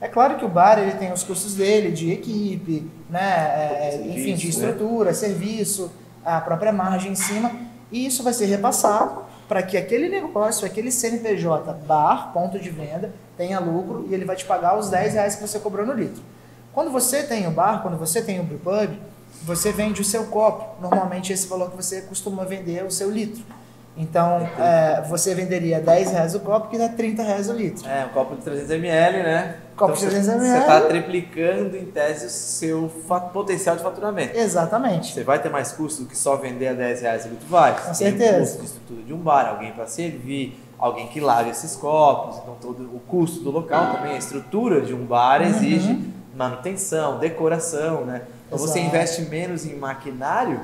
É 0.00 0.08
claro 0.08 0.36
que 0.36 0.44
o 0.44 0.48
bar 0.48 0.78
ele 0.78 0.92
tem 0.92 1.12
os 1.12 1.22
custos 1.22 1.54
dele, 1.54 1.90
de 1.90 2.10
equipe, 2.12 2.90
né, 3.08 3.20
é, 3.20 4.02
enfim, 4.08 4.34
de 4.34 4.46
né? 4.46 4.50
estrutura, 4.50 5.10
né? 5.10 5.14
serviço, 5.14 5.90
a 6.24 6.40
própria 6.40 6.72
margem 6.72 7.12
em 7.12 7.16
cima, 7.16 7.50
e 7.92 8.06
isso 8.06 8.22
vai 8.22 8.32
ser 8.32 8.46
repassado 8.46 9.23
para 9.48 9.62
que 9.62 9.76
aquele 9.76 10.08
negócio, 10.08 10.66
aquele 10.66 10.90
CNPJ 10.90 11.72
bar, 11.86 12.32
ponto 12.32 12.58
de 12.58 12.70
venda, 12.70 13.12
tenha 13.36 13.58
lucro 13.58 14.06
e 14.08 14.14
ele 14.14 14.24
vai 14.24 14.36
te 14.36 14.44
pagar 14.44 14.78
os 14.78 14.88
10 14.88 15.14
reais 15.14 15.36
que 15.36 15.46
você 15.46 15.58
cobrou 15.58 15.86
no 15.86 15.92
litro. 15.92 16.22
Quando 16.72 16.90
você 16.90 17.22
tem 17.22 17.46
o 17.46 17.50
bar, 17.50 17.82
quando 17.82 17.96
você 17.96 18.22
tem 18.22 18.40
o 18.40 18.42
brewpub, 18.42 18.98
você 19.42 19.70
vende 19.72 20.00
o 20.00 20.04
seu 20.04 20.24
copo, 20.26 20.80
normalmente 20.80 21.32
esse 21.32 21.46
valor 21.46 21.70
que 21.70 21.76
você 21.76 22.02
costuma 22.02 22.44
vender 22.44 22.84
o 22.84 22.90
seu 22.90 23.10
litro. 23.10 23.44
Então, 23.96 24.48
é, 24.58 25.02
você 25.08 25.34
venderia 25.36 25.80
10 25.80 26.10
reais 26.10 26.34
o 26.34 26.40
copo, 26.40 26.68
que 26.68 26.76
dá 26.76 26.88
30 26.88 27.22
reais 27.22 27.48
o 27.48 27.52
litro. 27.52 27.88
É, 27.88 28.04
um 28.04 28.08
copo 28.08 28.34
de 28.34 28.42
300 28.42 28.70
ml, 28.72 29.22
né? 29.22 29.56
Copo 29.76 29.92
então, 29.92 30.08
de 30.08 30.14
300 30.14 30.40
Você 30.40 30.48
ml. 30.48 30.60
está 30.60 30.80
triplicando, 30.80 31.76
em 31.76 31.86
tese, 31.86 32.26
o 32.26 32.30
seu 32.30 32.92
potencial 33.32 33.76
de 33.76 33.82
faturamento. 33.84 34.36
Exatamente. 34.36 35.14
Você 35.14 35.22
vai 35.22 35.40
ter 35.40 35.48
mais 35.48 35.70
custo 35.70 36.02
do 36.02 36.08
que 36.08 36.18
só 36.18 36.34
vender 36.36 36.68
a 36.68 36.72
10 36.72 37.02
reais 37.02 37.24
o 37.24 37.28
litro? 37.28 37.46
Vai. 37.48 37.72
Com 37.80 37.94
Você 37.94 38.10
tem 38.10 38.18
certeza. 38.18 38.40
custo 38.40 38.58
de 38.58 38.64
estrutura 38.66 39.02
de 39.02 39.12
um 39.12 39.18
bar, 39.18 39.48
alguém 39.48 39.70
para 39.70 39.86
servir, 39.86 40.58
alguém 40.76 41.06
que 41.06 41.20
lave 41.20 41.50
esses 41.50 41.76
copos. 41.76 42.38
Então, 42.38 42.56
todo 42.60 42.82
o 42.82 43.00
custo 43.06 43.44
do 43.44 43.52
local 43.52 43.94
também, 43.94 44.14
a 44.14 44.18
estrutura 44.18 44.80
de 44.80 44.92
um 44.92 45.04
bar 45.04 45.40
exige 45.40 46.12
manutenção, 46.36 47.18
decoração, 47.18 48.04
né? 48.04 48.22
Então, 48.46 48.58
você 48.58 48.80
Exato. 48.80 48.94
investe 48.94 49.22
menos 49.22 49.64
em 49.64 49.76
maquinário, 49.76 50.60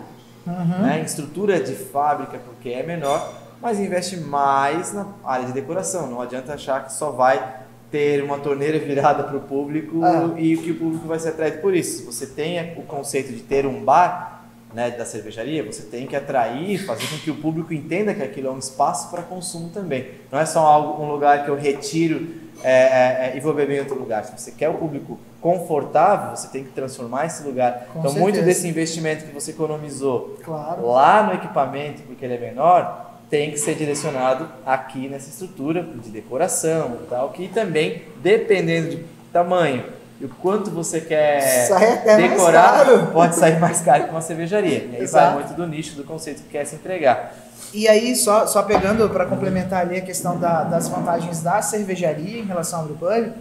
Uhum. 0.46 0.82
né, 0.82 1.00
em 1.00 1.04
estrutura 1.04 1.60
de 1.60 1.74
fábrica, 1.74 2.38
porque 2.38 2.70
é 2.70 2.82
menor, 2.82 3.32
mas 3.60 3.78
investe 3.78 4.16
mais 4.16 4.92
na 4.92 5.06
área 5.24 5.46
de 5.46 5.52
decoração. 5.52 6.06
Não 6.06 6.20
adianta 6.20 6.54
achar 6.54 6.84
que 6.84 6.92
só 6.92 7.10
vai 7.10 7.60
ter 7.90 8.22
uma 8.22 8.38
torneira 8.38 8.78
virada 8.84 9.22
para 9.24 9.36
o 9.36 9.40
público 9.40 10.02
Ah. 10.04 10.30
e 10.38 10.56
que 10.56 10.70
o 10.70 10.76
público 10.76 11.06
vai 11.06 11.18
ser 11.18 11.30
atraído 11.30 11.58
por 11.58 11.74
isso. 11.74 11.98
Se 11.98 12.02
você 12.04 12.26
tem 12.26 12.72
o 12.78 12.82
conceito 12.82 13.32
de 13.32 13.40
ter 13.40 13.66
um 13.66 13.84
bar 13.84 14.44
né, 14.72 14.90
da 14.92 15.04
cervejaria, 15.04 15.64
você 15.64 15.82
tem 15.82 16.06
que 16.06 16.14
atrair, 16.14 16.78
fazer 16.86 17.06
com 17.08 17.18
que 17.18 17.30
o 17.30 17.36
público 17.36 17.74
entenda 17.74 18.14
que 18.14 18.22
aquilo 18.22 18.48
é 18.48 18.50
um 18.50 18.58
espaço 18.58 19.10
para 19.10 19.22
consumo 19.22 19.68
também. 19.70 20.06
Não 20.30 20.38
é 20.38 20.46
só 20.46 20.96
um 21.00 21.10
lugar 21.10 21.44
que 21.44 21.50
eu 21.50 21.56
retiro 21.56 22.28
é, 22.62 22.70
é, 22.72 23.30
é, 23.32 23.36
e 23.36 23.40
vou 23.40 23.52
beber 23.52 23.76
em 23.78 23.80
outro 23.80 23.98
lugar. 23.98 24.24
Se 24.24 24.38
você 24.38 24.52
quer 24.52 24.68
o 24.68 24.74
público 24.74 25.18
confortável, 25.40 26.36
você 26.36 26.48
tem 26.48 26.64
que 26.64 26.70
transformar 26.70 27.26
esse 27.26 27.42
lugar. 27.42 27.86
Com 27.92 28.00
então, 28.00 28.12
muito 28.12 28.36
certeza. 28.36 28.44
desse 28.46 28.68
investimento 28.68 29.24
que 29.24 29.32
você 29.32 29.50
economizou 29.52 30.36
Claro. 30.44 30.86
lá 30.86 31.22
no 31.22 31.34
equipamento, 31.34 32.02
porque 32.02 32.24
ele 32.24 32.34
é 32.34 32.38
menor, 32.38 33.10
tem 33.30 33.50
que 33.52 33.58
ser 33.58 33.74
direcionado 33.74 34.48
aqui 34.66 35.08
nessa 35.08 35.28
estrutura 35.30 35.82
de 35.82 36.10
decoração 36.10 36.98
e 37.02 37.06
tal, 37.06 37.30
que 37.30 37.48
também, 37.48 38.02
dependendo 38.22 38.96
do 38.96 39.04
tamanho 39.32 39.84
e 40.20 40.24
o 40.24 40.28
quanto 40.28 40.70
você 40.70 41.00
quer 41.00 41.68
decorar, 42.16 42.84
pode 43.12 43.36
sair 43.36 43.58
mais 43.58 43.80
caro 43.80 44.04
que 44.04 44.10
uma 44.10 44.20
cervejaria. 44.20 44.88
E 44.92 44.96
aí 44.96 45.02
Exato. 45.02 45.36
vai 45.36 45.44
muito 45.44 45.54
do 45.56 45.66
nicho, 45.66 45.96
do 45.96 46.04
conceito 46.04 46.42
que 46.42 46.48
quer 46.50 46.64
se 46.66 46.74
entregar. 46.74 47.32
E 47.72 47.86
aí, 47.86 48.16
só, 48.16 48.46
só 48.48 48.64
pegando 48.64 49.08
para 49.10 49.24
complementar 49.26 49.82
ali 49.82 49.96
a 49.96 50.00
questão 50.00 50.36
da- 50.38 50.64
das 50.64 50.88
vantagens 50.88 51.40
da 51.40 51.62
cervejaria 51.62 52.40
em 52.40 52.44
relação 52.44 52.80
ao 52.80 52.86
brewpub, 52.86 53.32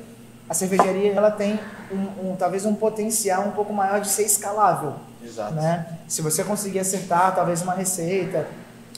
a 0.50 0.54
cervejaria 0.54 1.14
ela 1.14 1.32
tem 1.32 1.60
um, 1.92 2.32
um- 2.32 2.36
talvez 2.36 2.66
um 2.66 2.74
potencial 2.76 3.44
um 3.44 3.52
pouco 3.52 3.72
maior 3.72 4.02
de 4.02 4.10
ser 4.10 4.24
escalável. 4.24 4.96
Exato. 5.24 5.54
né? 5.54 5.86
Se 6.08 6.22
você 6.22 6.44
conseguir 6.44 6.80
acertar 6.80 7.36
talvez 7.36 7.62
uma 7.62 7.74
receita 7.74 8.48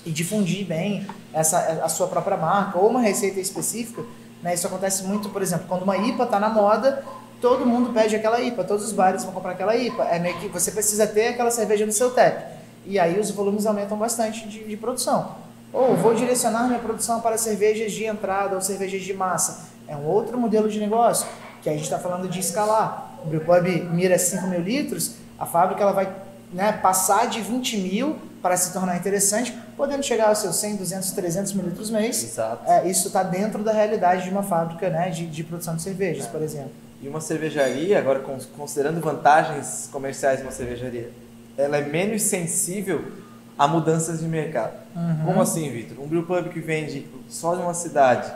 e 0.06 0.12
difundir 0.12 0.66
bem 0.66 1.06
essa 1.34 1.58
a 1.84 1.90
sua 1.90 2.08
própria 2.08 2.38
marca 2.38 2.78
ou 2.80 2.90
uma 2.90 3.02
receita 3.02 3.40
específica, 3.40 4.04
né? 4.42 4.54
Isso 4.54 4.66
acontece 4.68 5.04
muito, 5.04 5.30
por 5.30 5.42
exemplo, 5.42 5.66
quando 5.68 5.84
uma 5.84 5.98
IPA 5.98 6.24
está 6.24 6.40
na 6.40 6.50
moda, 6.50 7.04
todo 7.40 7.66
mundo 7.66 7.92
pede 7.94 8.16
aquela 8.16 8.40
IPA, 8.40 8.64
todos 8.64 8.86
os 8.86 8.92
bares 8.92 9.24
vão 9.24 9.34
comprar 9.34 9.52
aquela 9.52 9.76
IPA. 9.76 10.04
É 10.06 10.20
meio 10.20 10.38
que 10.40 10.48
você 10.48 10.72
precisa 10.72 11.06
ter 11.06 11.28
aquela 11.30 11.52
cerveja 11.52 11.86
no 11.86 11.92
seu 11.92 12.12
tap. 12.12 12.38
E 12.86 12.98
aí 13.00 13.20
os 13.20 13.30
volumes 13.30 13.66
aumentam 13.68 13.98
bastante 13.98 14.48
de, 14.48 14.64
de 14.64 14.78
produção. 14.78 15.36
Ou 15.74 15.96
vou 15.96 16.14
direcionar 16.16 16.68
minha 16.68 16.80
produção 16.80 17.22
para 17.22 17.38
cervejas 17.38 17.92
de 17.92 18.06
entrada 18.06 18.56
ou 18.56 18.62
cervejas 18.62 19.02
de 19.02 19.14
massa. 19.14 19.70
É 19.92 19.96
um 19.98 20.06
outro 20.06 20.38
modelo 20.40 20.70
de 20.70 20.80
negócio, 20.80 21.28
que 21.62 21.70
a 21.70 21.74
gente 21.74 21.84
está 21.84 22.00
falando 22.00 22.30
de 22.30 22.40
escalar. 22.40 23.20
O 23.26 23.28
Brewpub 23.28 23.68
mira 23.92 24.18
5 24.18 24.48
mil 24.48 24.62
litros, 24.62 25.16
a 25.38 25.46
fábrica 25.46 25.82
ela 25.82 25.92
vai 25.92 26.10
né, 26.54 26.72
passar 26.72 27.28
de 27.28 27.42
20 27.42 27.78
mil 27.78 28.16
para 28.42 28.56
se 28.56 28.72
tornar 28.72 28.96
interessante, 28.96 29.54
podendo 29.76 30.02
chegar 30.02 30.30
aos 30.30 30.38
seus 30.38 30.56
100, 30.56 30.78
200, 30.78 31.12
300 31.12 31.54
mil 31.54 31.66
litros 31.66 31.90
mês. 31.90 32.24
Exato. 32.24 32.64
É, 32.72 32.88
isso 32.88 33.08
está 33.08 33.22
dentro 33.22 33.64
da 33.64 33.74
realidade 33.74 34.24
de 34.24 34.30
uma 34.30 34.42
fábrica 34.44 34.90
né, 34.90 35.10
de, 35.10 35.28
de 35.28 35.44
produção 35.44 35.76
de 35.76 35.82
cervejas, 35.82 36.26
por 36.26 36.42
exemplo. 36.42 36.72
E 37.02 37.10
uma 37.10 37.20
cervejaria, 37.20 38.00
agora 38.00 38.20
con- 38.20 38.40
considerando 38.56 39.02
vantagens 39.02 39.90
comerciais 39.92 40.38
de 40.40 40.46
uma 40.46 40.52
cervejaria, 40.54 41.12
ela 41.58 41.78
é 41.78 41.82
menos 41.82 42.22
sensível 42.22 43.12
a 43.60 43.68
mudanças 43.68 44.22
de 44.22 44.26
mercado. 44.26 44.74
Uhum. 44.96 45.26
Como 45.26 45.42
assim, 45.42 45.70
Vitor? 45.70 46.02
Um 46.02 46.08
brewpub 46.08 46.50
que 46.50 46.62
vende 46.62 47.08
só 47.30 47.56
de 47.56 47.62
uma 47.62 47.74
cidade 47.74 48.32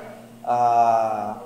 a 0.45 1.37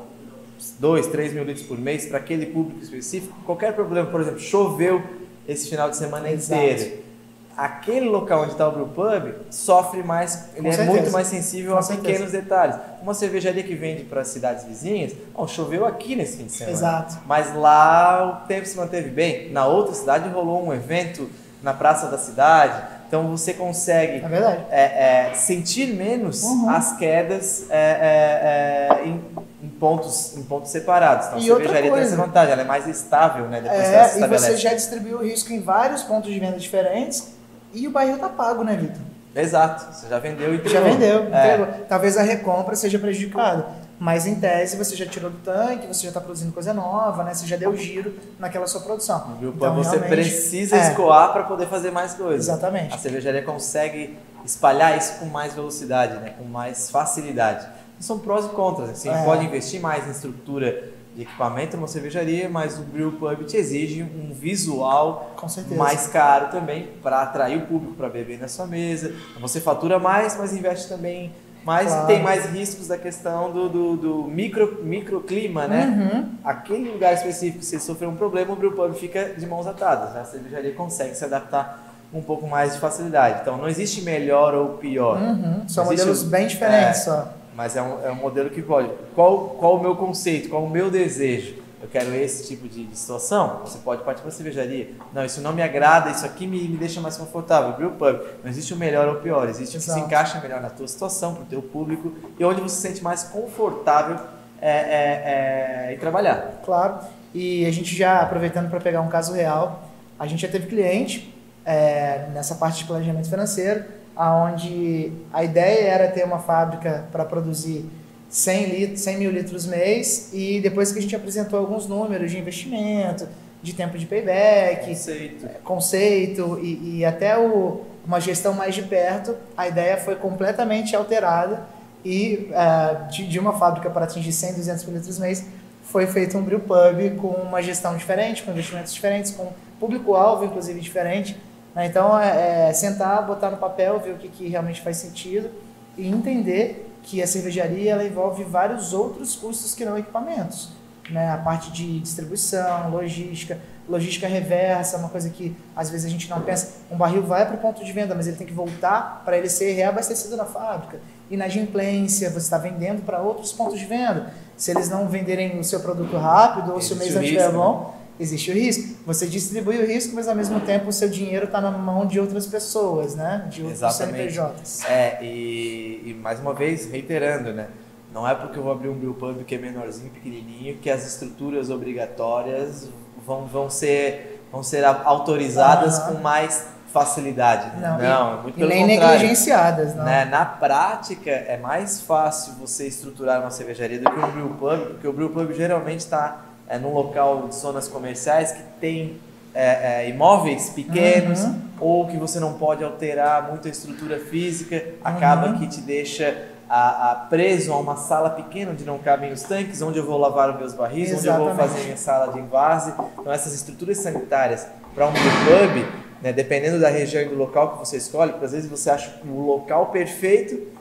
2, 0.79 1.07
3 1.07 1.33
mil 1.33 1.43
litros 1.43 1.65
por 1.65 1.77
mês 1.77 2.05
para 2.05 2.17
aquele 2.17 2.45
público 2.47 2.81
específico, 2.83 3.33
qualquer 3.45 3.73
problema, 3.73 4.09
por 4.09 4.21
exemplo, 4.21 4.39
choveu 4.39 5.01
esse 5.47 5.69
final 5.69 5.89
de 5.89 5.97
semana 5.97 6.29
Exato. 6.29 6.61
inteiro. 6.61 7.09
Aquele 7.57 8.07
local 8.07 8.43
onde 8.43 8.51
está 8.51 8.67
o 8.69 8.71
brewpub 8.71 9.33
sofre 9.49 10.01
mais, 10.01 10.49
ele 10.55 10.69
é 10.69 10.71
certeza. 10.71 10.97
muito 10.97 11.11
mais 11.11 11.27
sensível 11.27 11.73
Com 11.73 11.79
a 11.79 11.81
certeza. 11.81 12.07
pequenos 12.07 12.31
detalhes. 12.31 12.75
Uma 13.01 13.13
cervejaria 13.13 13.63
que 13.63 13.75
vende 13.75 14.03
para 14.03 14.23
cidades 14.23 14.63
vizinhas, 14.63 15.13
ó, 15.35 15.45
choveu 15.45 15.85
aqui 15.85 16.15
nesse 16.15 16.37
fim 16.37 16.45
de 16.45 16.53
semana. 16.53 16.77
Exato. 16.77 17.17
Mas 17.25 17.53
lá 17.53 18.43
o 18.43 18.47
tempo 18.47 18.65
se 18.65 18.77
manteve 18.77 19.09
bem. 19.09 19.51
Na 19.51 19.65
outra 19.67 19.93
cidade 19.93 20.29
rolou 20.29 20.65
um 20.65 20.73
evento 20.73 21.29
na 21.61 21.73
praça 21.73 22.07
da 22.07 22.17
cidade. 22.17 22.81
Então 23.09 23.27
você 23.35 23.53
consegue 23.55 24.23
É 24.23 24.61
é, 24.69 25.29
é, 25.31 25.33
sentir 25.33 25.87
menos 25.95 26.43
Uhum. 26.43 26.69
as 26.69 26.95
quedas 26.95 27.65
é, 27.71 27.75
é, 27.75 28.99
é, 29.01 29.07
em, 29.07 29.19
em 29.63 29.67
pontos, 29.67 30.37
em 30.37 30.43
pontos 30.43 30.69
separados. 30.71 31.25
Então 31.27 31.39
E 31.39 31.51
a 31.51 31.55
cervejaria 31.55 31.91
tem 31.91 32.01
essa 32.01 32.15
vantagem, 32.15 32.53
ela 32.53 32.61
é 32.61 32.65
mais 32.65 32.87
estável 32.87 33.45
né, 33.45 33.61
depois 33.61 33.81
que 33.81 33.87
ela 33.95 34.05
É, 34.05 34.07
se 34.07 34.23
e 34.23 34.27
você 34.27 34.57
já 34.57 34.73
distribuiu 34.75 35.17
o 35.17 35.23
risco 35.23 35.51
em 35.51 35.59
vários 35.59 36.03
pontos 36.03 36.31
de 36.31 36.39
venda 36.39 36.57
diferentes 36.59 37.29
e 37.73 37.87
o 37.87 37.91
barril 37.91 38.19
tá 38.19 38.29
pago, 38.29 38.63
né, 38.63 38.77
Vitor? 38.77 39.01
Exato, 39.35 39.93
você 39.93 40.07
já 40.07 40.19
vendeu 40.19 40.53
e 40.53 40.57
entregou. 40.57 40.71
Já 40.81 40.87
vendeu, 40.87 41.27
É. 41.33 41.53
entregou. 41.53 41.85
Talvez 41.87 42.15
a 42.17 42.21
recompra 42.21 42.75
seja 42.75 42.99
prejudicada, 42.99 43.65
mas 43.99 44.25
em 44.25 44.35
tese 44.35 44.77
você 44.77 44.95
já 44.95 45.05
tirou 45.05 45.29
do 45.29 45.37
tanque, 45.39 45.85
você 45.87 46.03
já 46.03 46.07
está 46.07 46.21
produzindo 46.21 46.53
coisa 46.53 46.73
nova, 46.73 47.23
né? 47.23 47.33
Você 47.33 47.45
já 47.45 47.57
deu 47.57 47.75
giro 47.75 48.13
naquela 48.39 48.65
sua 48.65 48.79
produção. 48.79 49.35
Grupo 49.39 49.57
Então, 49.57 49.75
você 49.75 49.99
precisa 49.99 50.77
é, 50.77 50.89
escoar 50.89 51.33
para 51.33 51.43
poder 51.43 51.67
fazer 51.67 51.91
mais 51.91 52.13
coisas. 52.13 52.47
Exatamente. 52.47 52.93
A 52.95 52.97
cervejaria 52.97 53.43
consegue 53.43 54.17
espalhar 54.45 54.97
isso 54.97 55.19
com 55.19 55.25
mais 55.25 55.53
velocidade, 55.53 56.17
né? 56.19 56.33
com 56.37 56.45
mais 56.45 56.89
facilidade. 56.89 57.67
São 57.99 58.17
prós 58.17 58.45
e 58.45 58.49
contras. 58.49 58.89
Assim, 58.89 59.09
É. 59.09 59.25
pode 59.25 59.45
investir 59.45 59.81
mais 59.81 60.07
em 60.07 60.11
estrutura 60.11 60.91
de 61.13 61.23
equipamento 61.23 61.75
numa 61.75 61.87
cervejaria, 61.87 62.47
mas 62.47 62.79
o 62.79 62.83
brew 62.83 63.11
pub 63.11 63.43
te 63.43 63.57
exige 63.57 64.01
um 64.03 64.33
visual 64.33 65.35
mais 65.75 66.07
caro 66.07 66.49
também 66.49 66.87
para 67.03 67.21
atrair 67.21 67.57
o 67.57 67.65
público 67.65 67.95
para 67.95 68.07
beber 68.07 68.39
na 68.39 68.47
sua 68.47 68.65
mesa. 68.65 69.13
Você 69.41 69.59
fatura 69.59 69.99
mais, 69.99 70.37
mas 70.37 70.53
investe 70.53 70.87
também 70.87 71.33
mais 71.69 71.87
Claro. 71.91 72.07
tem 72.07 72.23
mais 72.23 72.45
riscos 72.47 72.87
da 72.87 72.97
questão 72.97 73.51
do, 73.51 73.69
do, 73.69 73.95
do 73.97 74.13
micro, 74.23 74.79
microclima, 74.83 75.67
né? 75.67 75.81
Uhum. 75.85 76.29
aquele 76.43 76.89
lugar 76.89 77.13
específico, 77.13 77.63
se 77.63 77.79
sofrer 77.79 78.07
um 78.07 78.15
problema, 78.15 78.53
o 78.53 78.55
brewpub 78.55 78.93
fica 78.97 79.21
de 79.37 79.45
mãos 79.45 79.67
atadas. 79.67 80.13
né? 80.13 80.21
A 80.21 80.25
cervejaria 80.25 80.73
consegue 80.73 81.13
se 81.15 81.23
adaptar 81.23 81.63
um 82.11 82.21
pouco 82.23 82.47
mais 82.47 82.73
de 82.73 82.79
facilidade. 82.79 83.41
Então, 83.41 83.55
não 83.57 83.67
existe 83.67 84.01
melhor 84.01 84.53
ou 84.55 84.67
pior, 84.77 85.17
Uhum. 85.21 85.67
São 85.67 85.83
Existe 85.85 85.99
modelos 86.07 86.23
bem 86.23 86.47
diferentes, 86.47 87.01
é. 87.01 87.03
só. 87.03 87.33
mas 87.55 87.75
é 87.75 87.81
um, 87.83 87.93
é 88.03 88.11
um 88.11 88.15
modelo 88.15 88.49
que 88.49 88.61
pode. 88.63 88.89
Qual, 89.13 89.49
qual 89.59 89.75
o 89.77 89.81
meu 89.81 89.95
conceito? 89.95 90.49
Qual 90.49 90.63
o 90.63 90.69
meu 90.69 90.89
desejo? 90.89 91.53
Eu 91.81 91.87
quero 91.87 92.13
esse 92.13 92.47
tipo 92.47 92.67
de, 92.67 92.85
de 92.85 92.97
situação? 92.97 93.61
Você 93.63 93.77
pode 93.79 94.03
partir 94.03 94.21
para 94.21 94.29
a 94.29 94.33
cervejaria. 94.33 94.91
Não, 95.13 95.23
isso 95.23 95.39
não 95.39 95.53
me 95.53 95.61
agrada, 95.61 96.09
isso 96.09 96.25
aqui 96.25 96.45
me, 96.45 96.67
me 96.67 96.77
deixa 96.77 96.99
mais 96.99 97.15
confortável. 97.15 97.73
Brewpub. 97.73 98.19
Não 98.43 98.49
existe 98.49 98.73
o 98.73 98.77
melhor 98.77 99.07
ou 99.07 99.15
o 99.15 99.19
pior, 99.21 99.47
existe 99.47 99.77
o 99.77 99.79
que 99.79 99.85
se 99.85 99.91
Exato. 99.91 100.05
encaixa 100.05 100.39
melhor 100.41 100.61
na 100.61 100.69
tua 100.69 100.87
situação, 100.87 101.35
para 101.35 101.43
o 101.43 101.45
teu 101.45 101.61
público 101.61 102.13
e 102.37 102.43
onde 102.43 102.59
você 102.59 102.75
se 102.75 102.81
sente 102.81 103.03
mais 103.03 103.23
confortável 103.23 104.19
é, 104.61 104.71
é, 104.71 105.87
é, 105.89 105.93
em 105.93 105.97
trabalhar. 105.97 106.59
Claro. 106.65 106.99
E 107.33 107.65
a 107.65 107.71
gente 107.71 107.95
já, 107.95 108.19
aproveitando 108.21 108.69
para 108.69 108.79
pegar 108.79 109.01
um 109.01 109.07
caso 109.07 109.33
real, 109.33 109.89
a 110.19 110.27
gente 110.27 110.41
já 110.41 110.49
teve 110.49 110.67
cliente 110.67 111.33
é, 111.65 112.27
nessa 112.33 112.55
parte 112.55 112.79
de 112.79 112.85
planejamento 112.85 113.29
financeiro, 113.29 113.85
aonde 114.15 115.13
a 115.31 115.43
ideia 115.43 115.87
era 115.87 116.07
ter 116.09 116.25
uma 116.25 116.39
fábrica 116.39 117.05
para 117.11 117.23
produzir 117.23 117.89
100, 118.29 118.65
lit 118.67 118.99
100 118.99 119.17
mil 119.17 119.31
litros 119.31 119.65
mês 119.65 120.29
e 120.31 120.59
depois 120.61 120.91
que 120.91 120.99
a 120.99 121.01
gente 121.01 121.15
apresentou 121.15 121.57
alguns 121.57 121.87
números 121.87 122.31
de 122.31 122.37
investimento, 122.37 123.27
de 123.61 123.73
tempo 123.73 123.97
de 123.97 124.05
payback, 124.05 124.87
Conceito. 124.87 125.47
conceito 125.63 126.59
e, 126.61 126.99
e 126.99 127.05
até 127.05 127.37
o, 127.37 127.81
uma 128.05 128.19
gestão 128.21 128.53
mais 128.53 128.75
de 128.75 128.83
perto, 128.83 129.35
a 129.57 129.67
ideia 129.67 129.97
foi 129.97 130.15
completamente 130.15 130.95
alterada 130.95 131.67
e 132.05 132.49
eh, 132.51 132.97
de, 133.11 133.27
de 133.27 133.39
uma 133.39 133.57
fábrica 133.57 133.89
para 133.89 134.05
atingir 134.05 134.31
100, 134.31 134.53
200 134.53 134.85
mil 134.85 134.95
litros 134.95 135.19
mês 135.19 135.45
foi 135.83 136.05
feito 136.07 136.37
um 136.37 136.43
brew 136.43 136.59
pub 136.59 137.17
com 137.17 137.27
uma 137.27 137.61
gestão 137.61 137.97
diferente, 137.97 138.43
com 138.43 138.51
investimentos 138.51 138.93
diferentes, 138.93 139.31
com 139.31 139.51
público-alvo 139.79 140.45
inclusive 140.45 140.79
diferente 140.79 141.35
Né? 141.75 141.87
Então, 141.87 142.19
é, 142.19 142.69
é, 142.69 142.73
sentar, 142.73 143.25
botar 143.25 143.49
no 143.49 143.57
papel, 143.57 143.99
ver 143.99 144.11
o 144.11 144.17
que, 144.17 144.27
que 144.27 144.47
realmente 144.47 144.81
faz 144.81 144.97
sentido 144.97 145.49
e 145.97 146.07
entender 146.07 146.88
que 147.03 147.21
a 147.21 147.27
cervejaria 147.27 147.91
ela 147.91 148.03
envolve 148.03 148.43
vários 148.43 148.93
outros 148.93 149.35
custos 149.35 149.73
que 149.75 149.85
não 149.85 149.97
equipamentos. 149.97 150.69
Né? 151.09 151.31
A 151.31 151.37
parte 151.37 151.71
de 151.71 151.99
distribuição, 151.99 152.91
logística, 152.91 153.59
logística 153.87 154.27
reversa, 154.27 154.97
uma 154.97 155.09
coisa 155.09 155.29
que 155.29 155.55
às 155.75 155.89
vezes 155.89 156.05
a 156.05 156.09
gente 156.09 156.29
não 156.29 156.41
pensa. 156.41 156.73
Um 156.91 156.97
barril 156.97 157.23
vai 157.23 157.45
para 157.45 157.55
o 157.55 157.57
ponto 157.57 157.83
de 157.83 157.91
venda, 157.91 158.13
mas 158.13 158.27
ele 158.27 158.37
tem 158.37 158.45
que 158.45 158.53
voltar 158.53 159.23
para 159.25 159.37
ele 159.37 159.49
ser 159.49 159.73
reabastecido 159.73 160.37
na 160.37 160.45
fábrica. 160.45 160.99
Inadimplência, 161.31 162.29
você 162.29 162.37
está 162.37 162.57
vendendo 162.57 163.03
para 163.03 163.21
outros 163.21 163.51
pontos 163.51 163.79
de 163.79 163.85
venda. 163.85 164.31
Se 164.55 164.71
eles 164.71 164.89
não 164.89 165.07
venderem 165.07 165.59
o 165.59 165.63
seu 165.63 165.79
produto 165.79 166.15
rápido 166.17 166.73
ou 166.73 166.81
se 166.81 166.93
o 166.93 166.95
mês 166.95 167.15
não 167.15 167.23
estiver 167.23 167.51
bom, 167.51 167.98
existe 168.19 168.51
o 168.51 168.53
risco. 168.53 168.95
Você 169.05 169.25
distribui 169.27 169.77
o 169.77 169.85
risco, 169.85 170.13
mas 170.15 170.27
ao 170.27 170.35
mesmo 170.35 170.59
tempo 170.59 170.89
o 170.89 170.93
seu 170.93 171.09
dinheiro 171.09 171.45
está 171.45 171.61
na 171.61 171.71
mão 171.71 172.05
de 172.05 172.19
outras 172.19 172.45
pessoas, 172.45 173.15
né? 173.15 173.47
De 173.49 173.61
outros 173.61 173.81
Exatamente. 173.81 174.33
CNPJs. 174.33 174.85
É, 174.85 175.23
e, 175.23 176.03
e, 176.05 176.19
mais 176.21 176.39
uma 176.39 176.53
vez, 176.53 176.91
reiterando, 176.91 177.53
né? 177.53 177.67
Não 178.13 178.27
é 178.27 178.35
porque 178.35 178.57
eu 178.57 178.63
vou 178.63 178.71
abrir 178.71 178.89
um 178.89 178.95
brewpub 178.95 179.43
que 179.43 179.55
é 179.55 179.57
menorzinho, 179.57 180.09
pequenininho, 180.09 180.77
que 180.77 180.89
as 180.89 181.05
estruturas 181.05 181.69
obrigatórias 181.69 182.89
vão, 183.25 183.45
vão, 183.45 183.69
ser, 183.69 184.43
vão 184.51 184.63
ser 184.63 184.83
autorizadas 184.83 185.99
com 185.99 186.15
mais 186.15 186.65
facilidade. 186.91 187.79
Não, 187.79 187.99
não 187.99 188.39
e, 188.39 188.41
muito 188.41 188.59
e 188.59 188.65
nem 188.65 188.87
contrário. 188.87 189.19
negligenciadas. 189.19 189.95
Não. 189.95 190.03
Né? 190.03 190.25
Na 190.25 190.43
prática, 190.43 191.29
é 191.29 191.55
mais 191.57 192.01
fácil 192.01 192.53
você 192.53 192.87
estruturar 192.87 193.41
uma 193.41 193.51
cervejaria 193.51 193.99
do 193.99 194.09
que 194.09 194.19
um 194.19 194.31
brewpub, 194.31 194.85
porque 194.93 195.07
o 195.07 195.13
brewpub 195.13 195.53
geralmente 195.53 195.99
está 195.99 196.48
é, 196.69 196.77
num 196.77 196.93
local 196.93 197.47
de 197.47 197.55
zonas 197.55 197.87
comerciais 197.87 198.51
que 198.51 198.61
tem 198.79 199.17
é, 199.53 200.03
é, 200.03 200.09
imóveis 200.09 200.69
pequenos 200.69 201.43
uhum. 201.43 201.61
ou 201.79 202.07
que 202.07 202.15
você 202.15 202.39
não 202.39 202.53
pode 202.53 202.83
alterar 202.83 203.49
muito 203.49 203.67
a 203.67 203.71
estrutura 203.71 204.19
física, 204.19 204.85
acaba 205.03 205.47
uhum. 205.47 205.59
que 205.59 205.67
te 205.67 205.81
deixa 205.81 206.47
a, 206.69 207.11
a, 207.11 207.15
preso 207.15 207.73
a 207.73 207.77
uma 207.77 207.95
sala 207.95 208.29
pequena 208.29 208.71
onde 208.71 208.85
não 208.85 208.99
cabem 208.99 209.33
os 209.33 209.41
tanques, 209.41 209.81
onde 209.81 209.97
eu 209.97 210.05
vou 210.05 210.19
lavar 210.19 210.51
os 210.51 210.59
meus 210.59 210.73
barris, 210.73 211.09
Exatamente. 211.09 211.29
onde 211.29 211.49
eu 211.49 211.55
vou 211.55 211.67
fazer 211.67 211.83
minha 211.83 211.97
sala 211.97 212.31
de 212.31 212.39
envase. 212.39 212.93
Então 213.19 213.33
essas 213.33 213.53
estruturas 213.55 213.97
sanitárias 213.97 214.67
para 214.93 215.07
um 215.07 215.11
pub, 215.11 215.85
né, 216.21 216.31
dependendo 216.31 216.79
da 216.79 216.89
região 216.89 217.23
e 217.23 217.25
do 217.25 217.35
local 217.35 217.71
que 217.71 217.79
você 217.79 217.97
escolhe, 217.97 218.31
porque 218.31 218.45
às 218.45 218.51
vezes 218.51 218.69
você 218.69 218.91
acha 218.91 219.19
o 219.25 219.41
local 219.41 219.87
perfeito 219.87 220.78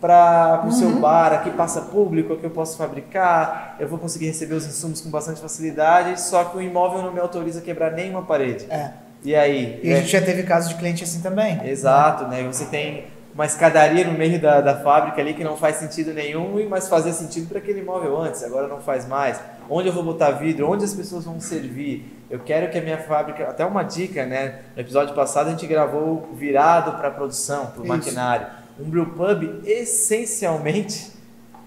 para 0.00 0.60
o 0.62 0.66
uhum. 0.66 0.72
seu 0.72 0.90
bar, 1.00 1.32
aqui 1.32 1.50
passa 1.50 1.82
público, 1.82 2.32
aqui 2.32 2.44
eu 2.44 2.50
posso 2.50 2.76
fabricar, 2.76 3.76
eu 3.80 3.88
vou 3.88 3.98
conseguir 3.98 4.26
receber 4.26 4.54
os 4.54 4.66
insumos 4.66 5.00
com 5.00 5.10
bastante 5.10 5.40
facilidade, 5.40 6.20
só 6.20 6.44
que 6.44 6.56
o 6.56 6.62
imóvel 6.62 7.02
não 7.02 7.12
me 7.12 7.20
autoriza 7.20 7.58
a 7.58 7.62
quebrar 7.62 7.92
nenhuma 7.92 8.22
parede. 8.22 8.66
É. 8.70 8.92
E 9.24 9.34
aí? 9.34 9.80
E 9.82 9.92
a 9.92 9.96
gente 9.96 10.12
já 10.12 10.20
teve 10.20 10.44
casos 10.44 10.70
de 10.70 10.76
cliente 10.76 11.02
assim 11.02 11.20
também. 11.20 11.60
Exato, 11.66 12.26
né? 12.28 12.44
Você 12.44 12.66
tem 12.66 13.06
uma 13.34 13.44
escadaria 13.44 14.04
no 14.04 14.16
meio 14.16 14.40
da, 14.40 14.60
da 14.60 14.76
fábrica 14.76 15.20
ali 15.20 15.34
que 15.34 15.42
não 15.42 15.56
faz 15.56 15.76
sentido 15.76 16.14
nenhum, 16.14 16.68
mas 16.68 16.88
fazia 16.88 17.12
sentido 17.12 17.48
para 17.48 17.58
aquele 17.58 17.80
imóvel 17.80 18.16
antes, 18.20 18.42
agora 18.44 18.68
não 18.68 18.80
faz 18.80 19.06
mais. 19.06 19.40
Onde 19.68 19.88
eu 19.88 19.92
vou 19.92 20.04
botar 20.04 20.30
vidro? 20.30 20.70
Onde 20.70 20.84
as 20.84 20.94
pessoas 20.94 21.24
vão 21.24 21.40
servir? 21.40 22.16
Eu 22.30 22.38
quero 22.38 22.70
que 22.70 22.78
a 22.78 22.82
minha 22.82 22.98
fábrica, 22.98 23.44
até 23.44 23.64
uma 23.64 23.82
dica, 23.82 24.24
né? 24.24 24.60
No 24.76 24.80
episódio 24.80 25.14
passado 25.14 25.48
a 25.48 25.50
gente 25.50 25.66
gravou 25.66 26.28
virado 26.34 26.92
para 26.92 27.10
produção, 27.10 27.66
para 27.66 27.82
o 27.82 27.86
maquinário 27.86 28.46
um 28.78 28.88
brewpub 28.88 29.62
essencialmente 29.64 31.18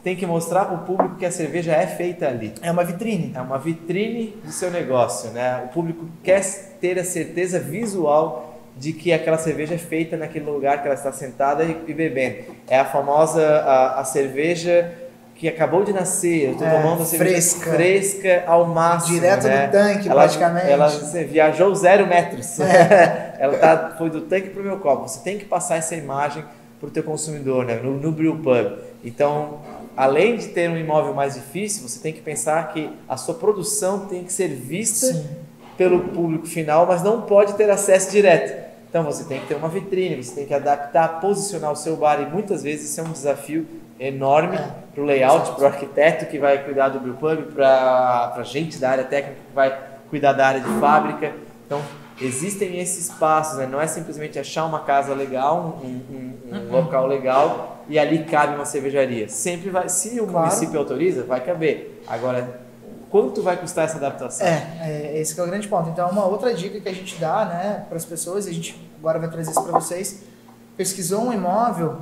tem 0.03 0.15
que 0.15 0.25
mostrar 0.25 0.65
para 0.65 0.75
o 0.75 0.79
público 0.79 1.15
que 1.15 1.25
a 1.25 1.31
cerveja 1.31 1.73
é 1.73 1.85
feita 1.85 2.27
ali. 2.27 2.53
É 2.61 2.71
uma 2.71 2.83
vitrine. 2.83 3.33
É 3.35 3.41
uma 3.41 3.59
vitrine 3.59 4.35
do 4.43 4.51
seu 4.51 4.71
negócio, 4.71 5.29
né? 5.31 5.63
O 5.65 5.67
público 5.67 6.07
quer 6.23 6.41
ter 6.79 6.97
a 6.97 7.03
certeza 7.03 7.59
visual 7.59 8.59
de 8.75 8.93
que 8.93 9.13
aquela 9.13 9.37
cerveja 9.37 9.75
é 9.75 9.77
feita 9.77 10.17
naquele 10.17 10.45
lugar 10.45 10.81
que 10.81 10.87
ela 10.87 10.95
está 10.95 11.11
sentada 11.11 11.63
e, 11.63 11.93
bebendo. 11.93 12.55
É 12.67 12.79
a 12.79 12.85
famosa 12.85 13.45
a, 13.45 13.99
a, 13.99 14.03
cerveja 14.03 14.91
que 15.35 15.47
acabou 15.47 15.83
de 15.83 15.93
nascer. 15.93 16.45
Eu 16.45 16.51
estou 16.53 16.67
é, 16.67 16.71
tomando 16.71 17.03
a 17.03 17.05
cerveja 17.05 17.31
fresca. 17.31 17.71
fresca 17.71 18.43
ao 18.47 18.65
máximo. 18.65 19.13
Direto 19.13 19.43
né? 19.45 19.67
do 19.67 19.71
tanque, 19.71 20.09
ela, 20.09 20.21
praticamente. 20.21 20.71
Ela 20.71 20.87
viajou 21.29 21.75
zero 21.75 22.07
metros. 22.07 22.59
É. 22.59 23.35
ela 23.37 23.57
tá, 23.57 23.95
foi 23.97 24.09
do 24.09 24.21
tanque 24.21 24.49
para 24.49 24.61
o 24.61 24.65
meu 24.65 24.79
copo. 24.79 25.07
Você 25.07 25.19
tem 25.19 25.37
que 25.37 25.45
passar 25.45 25.75
essa 25.75 25.95
imagem 25.95 26.43
para 26.81 26.87
o 26.87 26.91
teu 26.91 27.03
consumidor, 27.03 27.63
né? 27.63 27.75
no, 27.75 27.93
no 27.93 28.11
brew 28.11 28.37
pub. 28.37 28.79
Então, 29.05 29.59
além 29.95 30.35
de 30.35 30.47
ter 30.47 30.67
um 30.67 30.75
imóvel 30.75 31.13
mais 31.13 31.35
difícil, 31.35 31.87
você 31.87 31.99
tem 31.99 32.11
que 32.11 32.21
pensar 32.21 32.73
que 32.73 32.89
a 33.07 33.15
sua 33.15 33.35
produção 33.35 34.07
tem 34.07 34.23
que 34.23 34.33
ser 34.33 34.47
vista 34.47 35.05
Sim. 35.13 35.29
pelo 35.77 35.99
público 35.99 36.47
final, 36.47 36.87
mas 36.87 37.03
não 37.03 37.21
pode 37.21 37.53
ter 37.53 37.69
acesso 37.69 38.09
direto. 38.09 38.71
Então 38.89 39.03
você 39.03 39.23
tem 39.23 39.39
que 39.39 39.47
ter 39.47 39.55
uma 39.55 39.69
vitrine, 39.69 40.21
você 40.21 40.35
tem 40.35 40.45
que 40.45 40.53
adaptar, 40.53 41.21
posicionar 41.21 41.71
o 41.71 41.75
seu 41.75 41.95
bar 41.95 42.19
e 42.19 42.25
muitas 42.25 42.63
vezes 42.63 42.89
isso 42.89 42.99
é 42.99 43.03
um 43.03 43.11
desafio 43.11 43.65
enorme 43.99 44.57
é. 44.57 44.69
para 44.93 45.03
o 45.03 45.05
layout, 45.05 45.51
para 45.51 45.63
o 45.63 45.67
arquiteto 45.67 46.25
que 46.25 46.37
vai 46.39 46.65
cuidar 46.65 46.89
do 46.89 46.99
brew 46.99 47.13
pub, 47.13 47.53
para 47.53 48.33
a 48.35 48.43
gente 48.43 48.79
da 48.79 48.89
área 48.89 49.03
técnica 49.03 49.37
que 49.47 49.55
vai 49.55 49.77
cuidar 50.09 50.33
da 50.33 50.47
área 50.47 50.59
de 50.59 50.79
fábrica. 50.79 51.31
Então 51.65 51.79
existem 52.21 52.79
esses 52.79 53.09
passos, 53.09 53.57
né? 53.57 53.67
não 53.67 53.81
é 53.81 53.87
simplesmente 53.87 54.37
achar 54.37 54.65
uma 54.65 54.81
casa 54.81 55.13
legal, 55.13 55.79
um, 55.83 55.87
um, 55.87 56.33
um 56.51 56.55
uhum. 56.55 56.71
local 56.71 57.07
legal 57.07 57.83
e 57.89 57.97
ali 57.97 58.23
cabe 58.25 58.55
uma 58.55 58.65
cervejaria. 58.65 59.27
Sempre 59.27 59.69
vai, 59.69 59.89
se 59.89 60.19
o 60.19 60.27
claro. 60.27 60.47
município 60.47 60.79
autoriza, 60.79 61.23
vai 61.23 61.41
caber. 61.41 62.01
Agora, 62.07 62.61
quanto 63.09 63.41
vai 63.41 63.57
custar 63.57 63.85
essa 63.85 63.97
adaptação? 63.97 64.47
É, 64.47 64.79
é 64.81 65.19
esse 65.19 65.39
é 65.39 65.43
o 65.43 65.47
grande 65.47 65.67
ponto. 65.67 65.89
Então, 65.89 66.09
uma 66.09 66.25
outra 66.25 66.53
dica 66.53 66.79
que 66.79 66.87
a 66.87 66.93
gente 66.93 67.19
dá, 67.19 67.45
né, 67.45 67.85
para 67.87 67.97
as 67.97 68.05
pessoas, 68.05 68.47
e 68.47 68.49
a 68.49 68.53
gente 68.53 68.79
agora 68.99 69.19
vai 69.19 69.29
trazer 69.29 69.51
isso 69.51 69.63
para 69.63 69.73
vocês, 69.73 70.23
pesquisou 70.77 71.21
um 71.21 71.33
imóvel, 71.33 71.97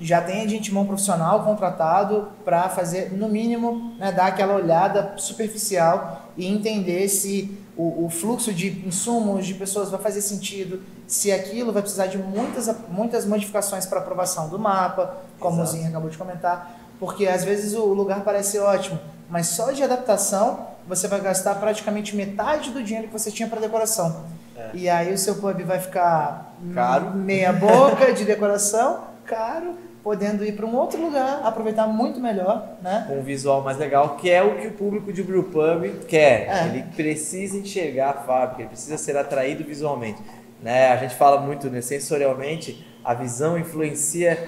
já 0.00 0.20
tem 0.20 0.46
de 0.46 0.72
mão 0.72 0.86
profissional 0.86 1.44
contratado 1.44 2.28
para 2.44 2.68
fazer, 2.68 3.12
no 3.12 3.28
mínimo, 3.28 3.94
né, 3.98 4.12
dar 4.12 4.26
aquela 4.26 4.54
olhada 4.54 5.14
superficial 5.16 6.30
e 6.36 6.46
entender 6.46 7.08
se 7.08 7.58
o, 7.76 8.06
o, 8.06 8.10
fluxo 8.10 8.52
de 8.52 8.86
insumos, 8.86 9.46
de 9.46 9.54
pessoas 9.54 9.90
vai 9.90 10.00
fazer 10.00 10.20
sentido, 10.20 10.82
se 11.06 11.32
aquilo 11.32 11.72
vai 11.72 11.82
precisar 11.82 12.06
de 12.06 12.18
muitas, 12.18 12.68
muitas 12.88 13.24
modificações 13.24 13.86
para 13.86 13.98
aprovação 13.98 14.48
do 14.48 14.58
mapa, 14.58 15.16
como 15.38 15.56
Exato. 15.56 15.68
o 15.68 15.72
Zinho 15.72 15.88
acabou 15.88 16.10
de 16.10 16.18
comentar, 16.18 16.76
porque 17.00 17.26
às 17.26 17.44
vezes 17.44 17.74
o 17.74 17.86
lugar 17.86 18.22
parece 18.22 18.58
ótimo, 18.58 18.98
mas 19.28 19.48
só 19.48 19.72
de 19.72 19.82
adaptação 19.82 20.66
você 20.86 21.06
vai 21.06 21.20
gastar 21.20 21.56
praticamente 21.56 22.16
metade 22.16 22.70
do 22.70 22.82
dinheiro 22.82 23.08
que 23.08 23.12
você 23.12 23.30
tinha 23.30 23.48
para 23.48 23.60
decoração. 23.60 24.24
É. 24.56 24.70
E 24.74 24.88
aí 24.88 25.12
o 25.12 25.18
seu 25.18 25.36
pub 25.36 25.60
vai 25.62 25.78
ficar 25.78 26.54
caro, 26.74 27.14
meia 27.14 27.52
boca 27.52 28.12
de 28.12 28.24
decoração, 28.24 29.04
caro, 29.24 29.76
podendo 30.08 30.42
ir 30.42 30.52
para 30.52 30.64
um 30.64 30.74
outro 30.74 30.98
lugar, 31.02 31.42
aproveitar 31.44 31.86
muito 31.86 32.18
melhor, 32.18 32.66
né? 32.80 33.04
Com 33.06 33.18
um 33.18 33.22
visual 33.22 33.60
mais 33.60 33.76
legal, 33.76 34.16
que 34.16 34.30
é 34.30 34.42
o 34.42 34.56
que 34.56 34.66
o 34.66 34.70
público 34.70 35.12
de 35.12 35.22
brewpub 35.22 36.06
quer. 36.08 36.48
É. 36.48 36.64
Ele 36.64 36.82
precisa 36.96 37.58
enxergar 37.58 38.08
a 38.08 38.12
fábrica, 38.14 38.62
ele 38.62 38.70
precisa 38.70 38.96
ser 38.96 39.18
atraído 39.18 39.62
visualmente. 39.64 40.18
Né? 40.62 40.88
A 40.88 40.96
gente 40.96 41.14
fala 41.14 41.38
muito 41.42 41.68
né, 41.68 41.82
sensorialmente, 41.82 42.86
a 43.04 43.12
visão 43.12 43.58
influencia 43.58 44.42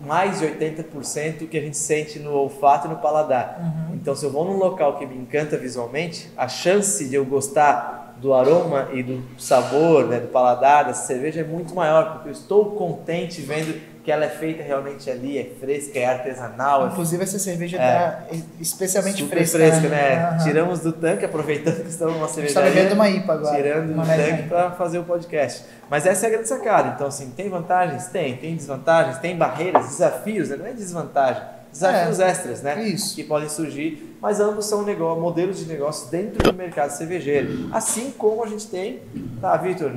mais 0.00 0.40
de 0.40 0.46
80% 0.46 1.40
do 1.40 1.48
que 1.48 1.58
a 1.58 1.60
gente 1.60 1.76
sente 1.76 2.18
no 2.18 2.32
olfato 2.32 2.86
e 2.86 2.90
no 2.90 2.96
paladar. 2.96 3.60
Uhum. 3.60 3.96
Então, 3.96 4.16
se 4.16 4.24
eu 4.24 4.30
vou 4.30 4.46
num 4.46 4.56
local 4.56 4.96
que 4.96 5.04
me 5.04 5.18
encanta 5.18 5.58
visualmente, 5.58 6.30
a 6.34 6.48
chance 6.48 7.06
de 7.06 7.14
eu 7.14 7.26
gostar 7.26 8.16
do 8.22 8.32
aroma 8.32 8.88
e 8.94 9.02
do 9.02 9.22
sabor, 9.38 10.06
né, 10.06 10.18
do 10.18 10.28
paladar 10.28 10.86
dessa 10.86 11.06
cerveja 11.06 11.42
é 11.42 11.44
muito 11.44 11.74
maior, 11.74 12.14
porque 12.14 12.30
eu 12.30 12.32
estou 12.32 12.70
contente 12.70 13.42
vendo 13.42 13.92
que 14.04 14.12
ela 14.12 14.26
é 14.26 14.28
feita 14.28 14.62
realmente 14.62 15.10
ali, 15.10 15.38
é 15.38 15.44
fresca, 15.58 15.98
é 15.98 16.04
artesanal. 16.04 16.88
Inclusive 16.88 17.22
essa 17.22 17.38
cerveja 17.38 17.78
está 17.78 18.26
é, 18.30 18.38
especialmente 18.60 19.22
super 19.22 19.36
fresca. 19.36 19.58
fresca, 19.58 19.88
né? 19.88 20.30
Uhum. 20.30 20.44
Tiramos 20.44 20.80
do 20.80 20.92
tanque, 20.92 21.24
aproveitando 21.24 21.82
que 21.82 21.88
estamos 21.88 22.14
numa 22.14 22.28
cerveja. 22.28 22.60
Está 22.60 22.70
bebendo 22.70 22.94
uma 22.94 23.08
IPA 23.08 23.32
agora. 23.32 23.56
Tirando 23.56 23.94
do 23.94 24.06
tanque 24.06 24.42
para 24.42 24.70
fazer 24.72 24.98
o 24.98 25.04
podcast. 25.04 25.64
Mas 25.88 26.04
essa 26.04 26.26
é 26.26 26.28
a 26.28 26.32
grande 26.32 26.48
sacada. 26.48 26.92
Então, 26.94 27.06
assim, 27.06 27.30
tem 27.30 27.48
vantagens? 27.48 28.08
Tem. 28.08 28.36
Tem 28.36 28.54
desvantagens? 28.54 29.16
Tem 29.18 29.38
barreiras, 29.38 29.86
desafios, 29.88 30.50
né? 30.50 30.56
não 30.56 30.66
é 30.66 30.72
desvantagem. 30.74 31.42
Desafios 31.72 32.20
é, 32.20 32.28
extras, 32.28 32.62
né? 32.62 32.84
Isso. 32.84 33.16
Que 33.16 33.24
podem 33.24 33.48
surgir, 33.48 34.16
mas 34.20 34.38
ambos 34.38 34.66
são 34.66 34.84
negócio, 34.84 35.20
modelos 35.20 35.58
de 35.58 35.64
negócio 35.64 36.10
dentro 36.10 36.42
do 36.42 36.52
mercado 36.52 36.90
cervejeiro. 36.90 37.70
Assim 37.72 38.10
como 38.10 38.44
a 38.44 38.46
gente 38.46 38.66
tem, 38.66 39.00
tá, 39.40 39.56
Vitor? 39.56 39.90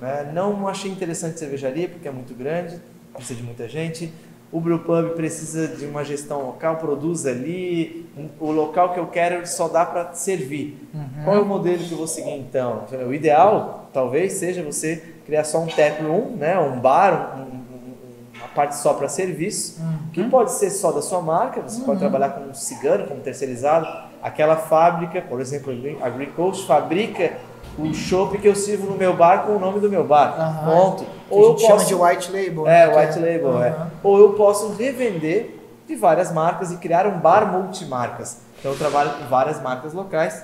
Né? 0.00 0.30
Não 0.32 0.66
achei 0.66 0.90
interessante 0.90 1.38
cervejaria 1.38 1.88
porque 1.88 2.08
é 2.08 2.10
muito 2.10 2.34
grande, 2.34 2.80
precisa 3.16 3.38
de 3.38 3.44
muita 3.44 3.68
gente. 3.68 4.12
O 4.52 4.60
Brewpub 4.60 5.14
precisa 5.16 5.66
de 5.66 5.84
uma 5.86 6.04
gestão 6.04 6.46
local, 6.46 6.76
produz 6.76 7.26
ali. 7.26 8.08
O 8.38 8.52
local 8.52 8.92
que 8.92 9.00
eu 9.00 9.06
quero 9.08 9.46
só 9.46 9.68
dá 9.68 9.84
para 9.84 10.12
servir. 10.12 10.88
Uhum. 10.94 11.24
Qual 11.24 11.36
é 11.36 11.40
o 11.40 11.44
modelo 11.44 11.78
que 11.78 11.90
eu 11.92 11.98
vou 11.98 12.06
seguir 12.06 12.30
então? 12.30 12.84
O 13.06 13.12
ideal, 13.12 13.90
talvez, 13.92 14.34
seja 14.34 14.62
você 14.62 15.02
criar 15.26 15.42
só 15.42 15.58
um 15.58 15.66
tap 15.66 16.00
room, 16.00 16.36
né? 16.36 16.58
um 16.60 16.78
bar, 16.78 17.36
um, 17.38 18.38
uma 18.38 18.48
parte 18.54 18.76
só 18.76 18.94
para 18.94 19.08
serviço, 19.08 19.82
uhum. 19.82 20.10
que 20.12 20.22
pode 20.24 20.52
ser 20.52 20.70
só 20.70 20.92
da 20.92 21.02
sua 21.02 21.20
marca. 21.20 21.60
Você 21.62 21.80
uhum. 21.80 21.86
pode 21.86 21.98
trabalhar 21.98 22.30
como 22.30 22.54
cigano, 22.54 23.06
como 23.08 23.20
terceirizado. 23.20 23.86
Aquela 24.22 24.56
fábrica, 24.56 25.20
por 25.22 25.40
exemplo, 25.40 25.72
a 26.00 26.08
Green 26.08 26.30
Coast 26.30 26.66
fabrica 26.66 27.32
o 27.76 27.92
chopp 27.92 28.38
que 28.38 28.48
eu 28.48 28.54
sirvo 28.54 28.86
no 28.86 28.96
meu 28.96 29.14
bar 29.14 29.44
com 29.44 29.56
o 29.56 29.58
nome 29.58 29.80
do 29.80 29.90
meu 29.90 30.04
bar. 30.04 30.64
Ponto. 30.64 31.04
Ou 31.30 31.38
a 31.38 31.42
eu 31.42 31.48
gente 31.50 31.62
chama 31.62 31.74
posso 31.74 31.86
de 31.88 31.94
white 31.94 32.32
label. 32.32 32.66
é, 32.68 32.86
né, 32.86 32.96
white 32.96 33.18
label, 33.18 33.62
é. 33.62 33.68
Aham. 33.70 33.90
Ou 34.02 34.18
eu 34.18 34.32
posso 34.34 34.72
revender 34.74 35.58
de 35.86 35.94
várias 35.96 36.32
marcas 36.32 36.70
e 36.72 36.76
criar 36.76 37.06
um 37.06 37.18
bar 37.18 37.50
multimarcas. 37.50 38.38
Então 38.58 38.72
eu 38.72 38.78
trabalho 38.78 39.10
com 39.10 39.26
várias 39.26 39.60
marcas 39.62 39.92
locais, 39.92 40.42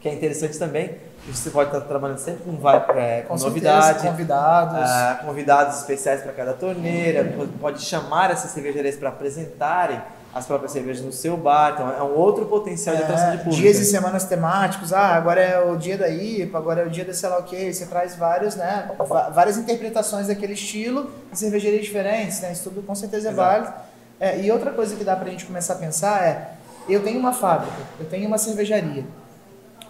que 0.00 0.08
é 0.08 0.12
interessante 0.14 0.58
também. 0.58 0.90
Você 1.28 1.50
pode 1.50 1.68
estar 1.68 1.80
trabalhando 1.82 2.18
sempre 2.18 2.42
com, 2.42 2.68
é, 2.98 3.22
com, 3.22 3.36
Com 3.38 3.44
novidade, 3.44 3.86
certeza, 3.86 4.08
convidados. 4.10 4.90
ah, 4.90 5.20
convidados 5.24 5.78
especiais 5.78 6.20
para 6.22 6.32
cada 6.32 6.52
torneira, 6.52 7.24
pode- 7.36 7.52
pode 7.52 7.80
chamar 7.82 8.32
essas 8.32 8.50
cervejarias 8.50 8.96
para 8.96 9.08
apresentarem 9.10 10.00
as 10.34 10.46
próprias 10.46 10.72
cervejas 10.72 11.04
no 11.04 11.12
seu 11.12 11.36
bar. 11.36 11.72
Então 11.74 11.90
é 11.90 12.02
um 12.02 12.14
outro 12.16 12.46
potencial 12.46 12.96
de 12.96 13.02
atração 13.02 13.30
de 13.30 13.34
É, 13.34 13.38
público. 13.38 13.56
dias 13.56 13.78
e 13.78 13.84
semanas 13.84 14.24
temáticos, 14.24 14.92
ah, 14.92 15.14
agora 15.14 15.40
é 15.40 15.60
o 15.62 15.76
dia 15.76 15.98
da 15.98 16.08
IPA, 16.08 16.56
agora 16.58 16.82
é 16.82 16.86
o 16.86 16.90
dia 16.90 17.04
da 17.04 17.12
sei 17.12 17.28
lá 17.28 17.38
o 17.38 17.42
que, 17.42 17.72
você 17.72 17.84
traz 17.86 18.16
vários, 18.16 18.56
né, 18.56 18.90
várias 19.32 19.58
interpretações 19.58 20.28
daquele 20.28 20.54
estilo 20.54 21.10
em 21.30 21.36
cervejarias 21.36 21.82
diferentes, 21.84 22.40
né, 22.40 22.52
isso 22.52 22.64
tudo 22.70 22.82
com 22.82 22.94
certeza 22.94 23.28
é 23.28 23.32
Exato. 23.32 23.48
válido. 23.62 23.72
É, 24.18 24.40
e 24.40 24.50
outra 24.50 24.70
coisa 24.70 24.96
que 24.96 25.04
dá 25.04 25.16
pra 25.16 25.28
gente 25.30 25.44
começar 25.44 25.74
a 25.74 25.76
pensar 25.76 26.22
é, 26.24 26.48
eu 26.88 27.02
tenho 27.02 27.18
uma 27.18 27.32
fábrica, 27.32 27.76
eu 28.00 28.06
tenho 28.06 28.26
uma 28.26 28.38
cervejaria, 28.38 29.04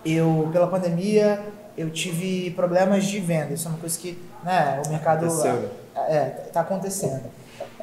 eu, 0.05 0.48
pela 0.52 0.66
pandemia, 0.66 1.40
eu 1.78 1.88
tive 1.90 2.50
problemas 2.50 3.05
de 3.05 3.20
venda, 3.20 3.52
isso 3.55 3.68
é 3.68 3.70
uma 3.70 3.78
coisa 3.78 3.96
que, 3.98 4.18
né, 4.42 4.83
o 4.85 4.88
mercado 4.90 5.26
Aconteceu, 5.26 5.52
né? 5.55 5.68
é, 6.09 6.20
tá 6.52 6.61
acontecendo. 6.62 7.22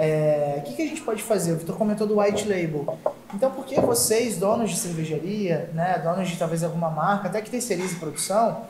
É, 0.02 0.56
o 0.60 0.62
que, 0.62 0.76
que 0.76 0.82
a 0.82 0.88
gente 0.88 1.02
pode 1.02 1.22
fazer? 1.22 1.52
O 1.52 1.58
Vitor 1.58 1.76
comentou 1.76 2.08
do 2.08 2.22
white 2.22 2.48
label. 2.48 2.98
Então, 3.34 3.52
por 3.52 3.66
que 3.66 3.78
vocês, 3.82 4.38
donos 4.38 4.70
de 4.70 4.78
cervejaria, 4.78 5.70
né, 5.74 6.00
donos 6.02 6.30
de 6.30 6.38
talvez 6.38 6.64
alguma 6.64 6.90
marca, 6.90 7.28
até 7.28 7.42
que 7.42 7.52
terceirize 7.52 7.98
produção, 7.98 8.62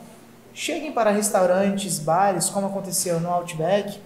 cheguem 0.52 0.90
para 0.90 1.10
restaurantes, 1.12 2.00
bares, 2.00 2.50
como 2.50 2.66
aconteceu 2.66 3.20
no 3.20 3.30
Outback, 3.30 4.00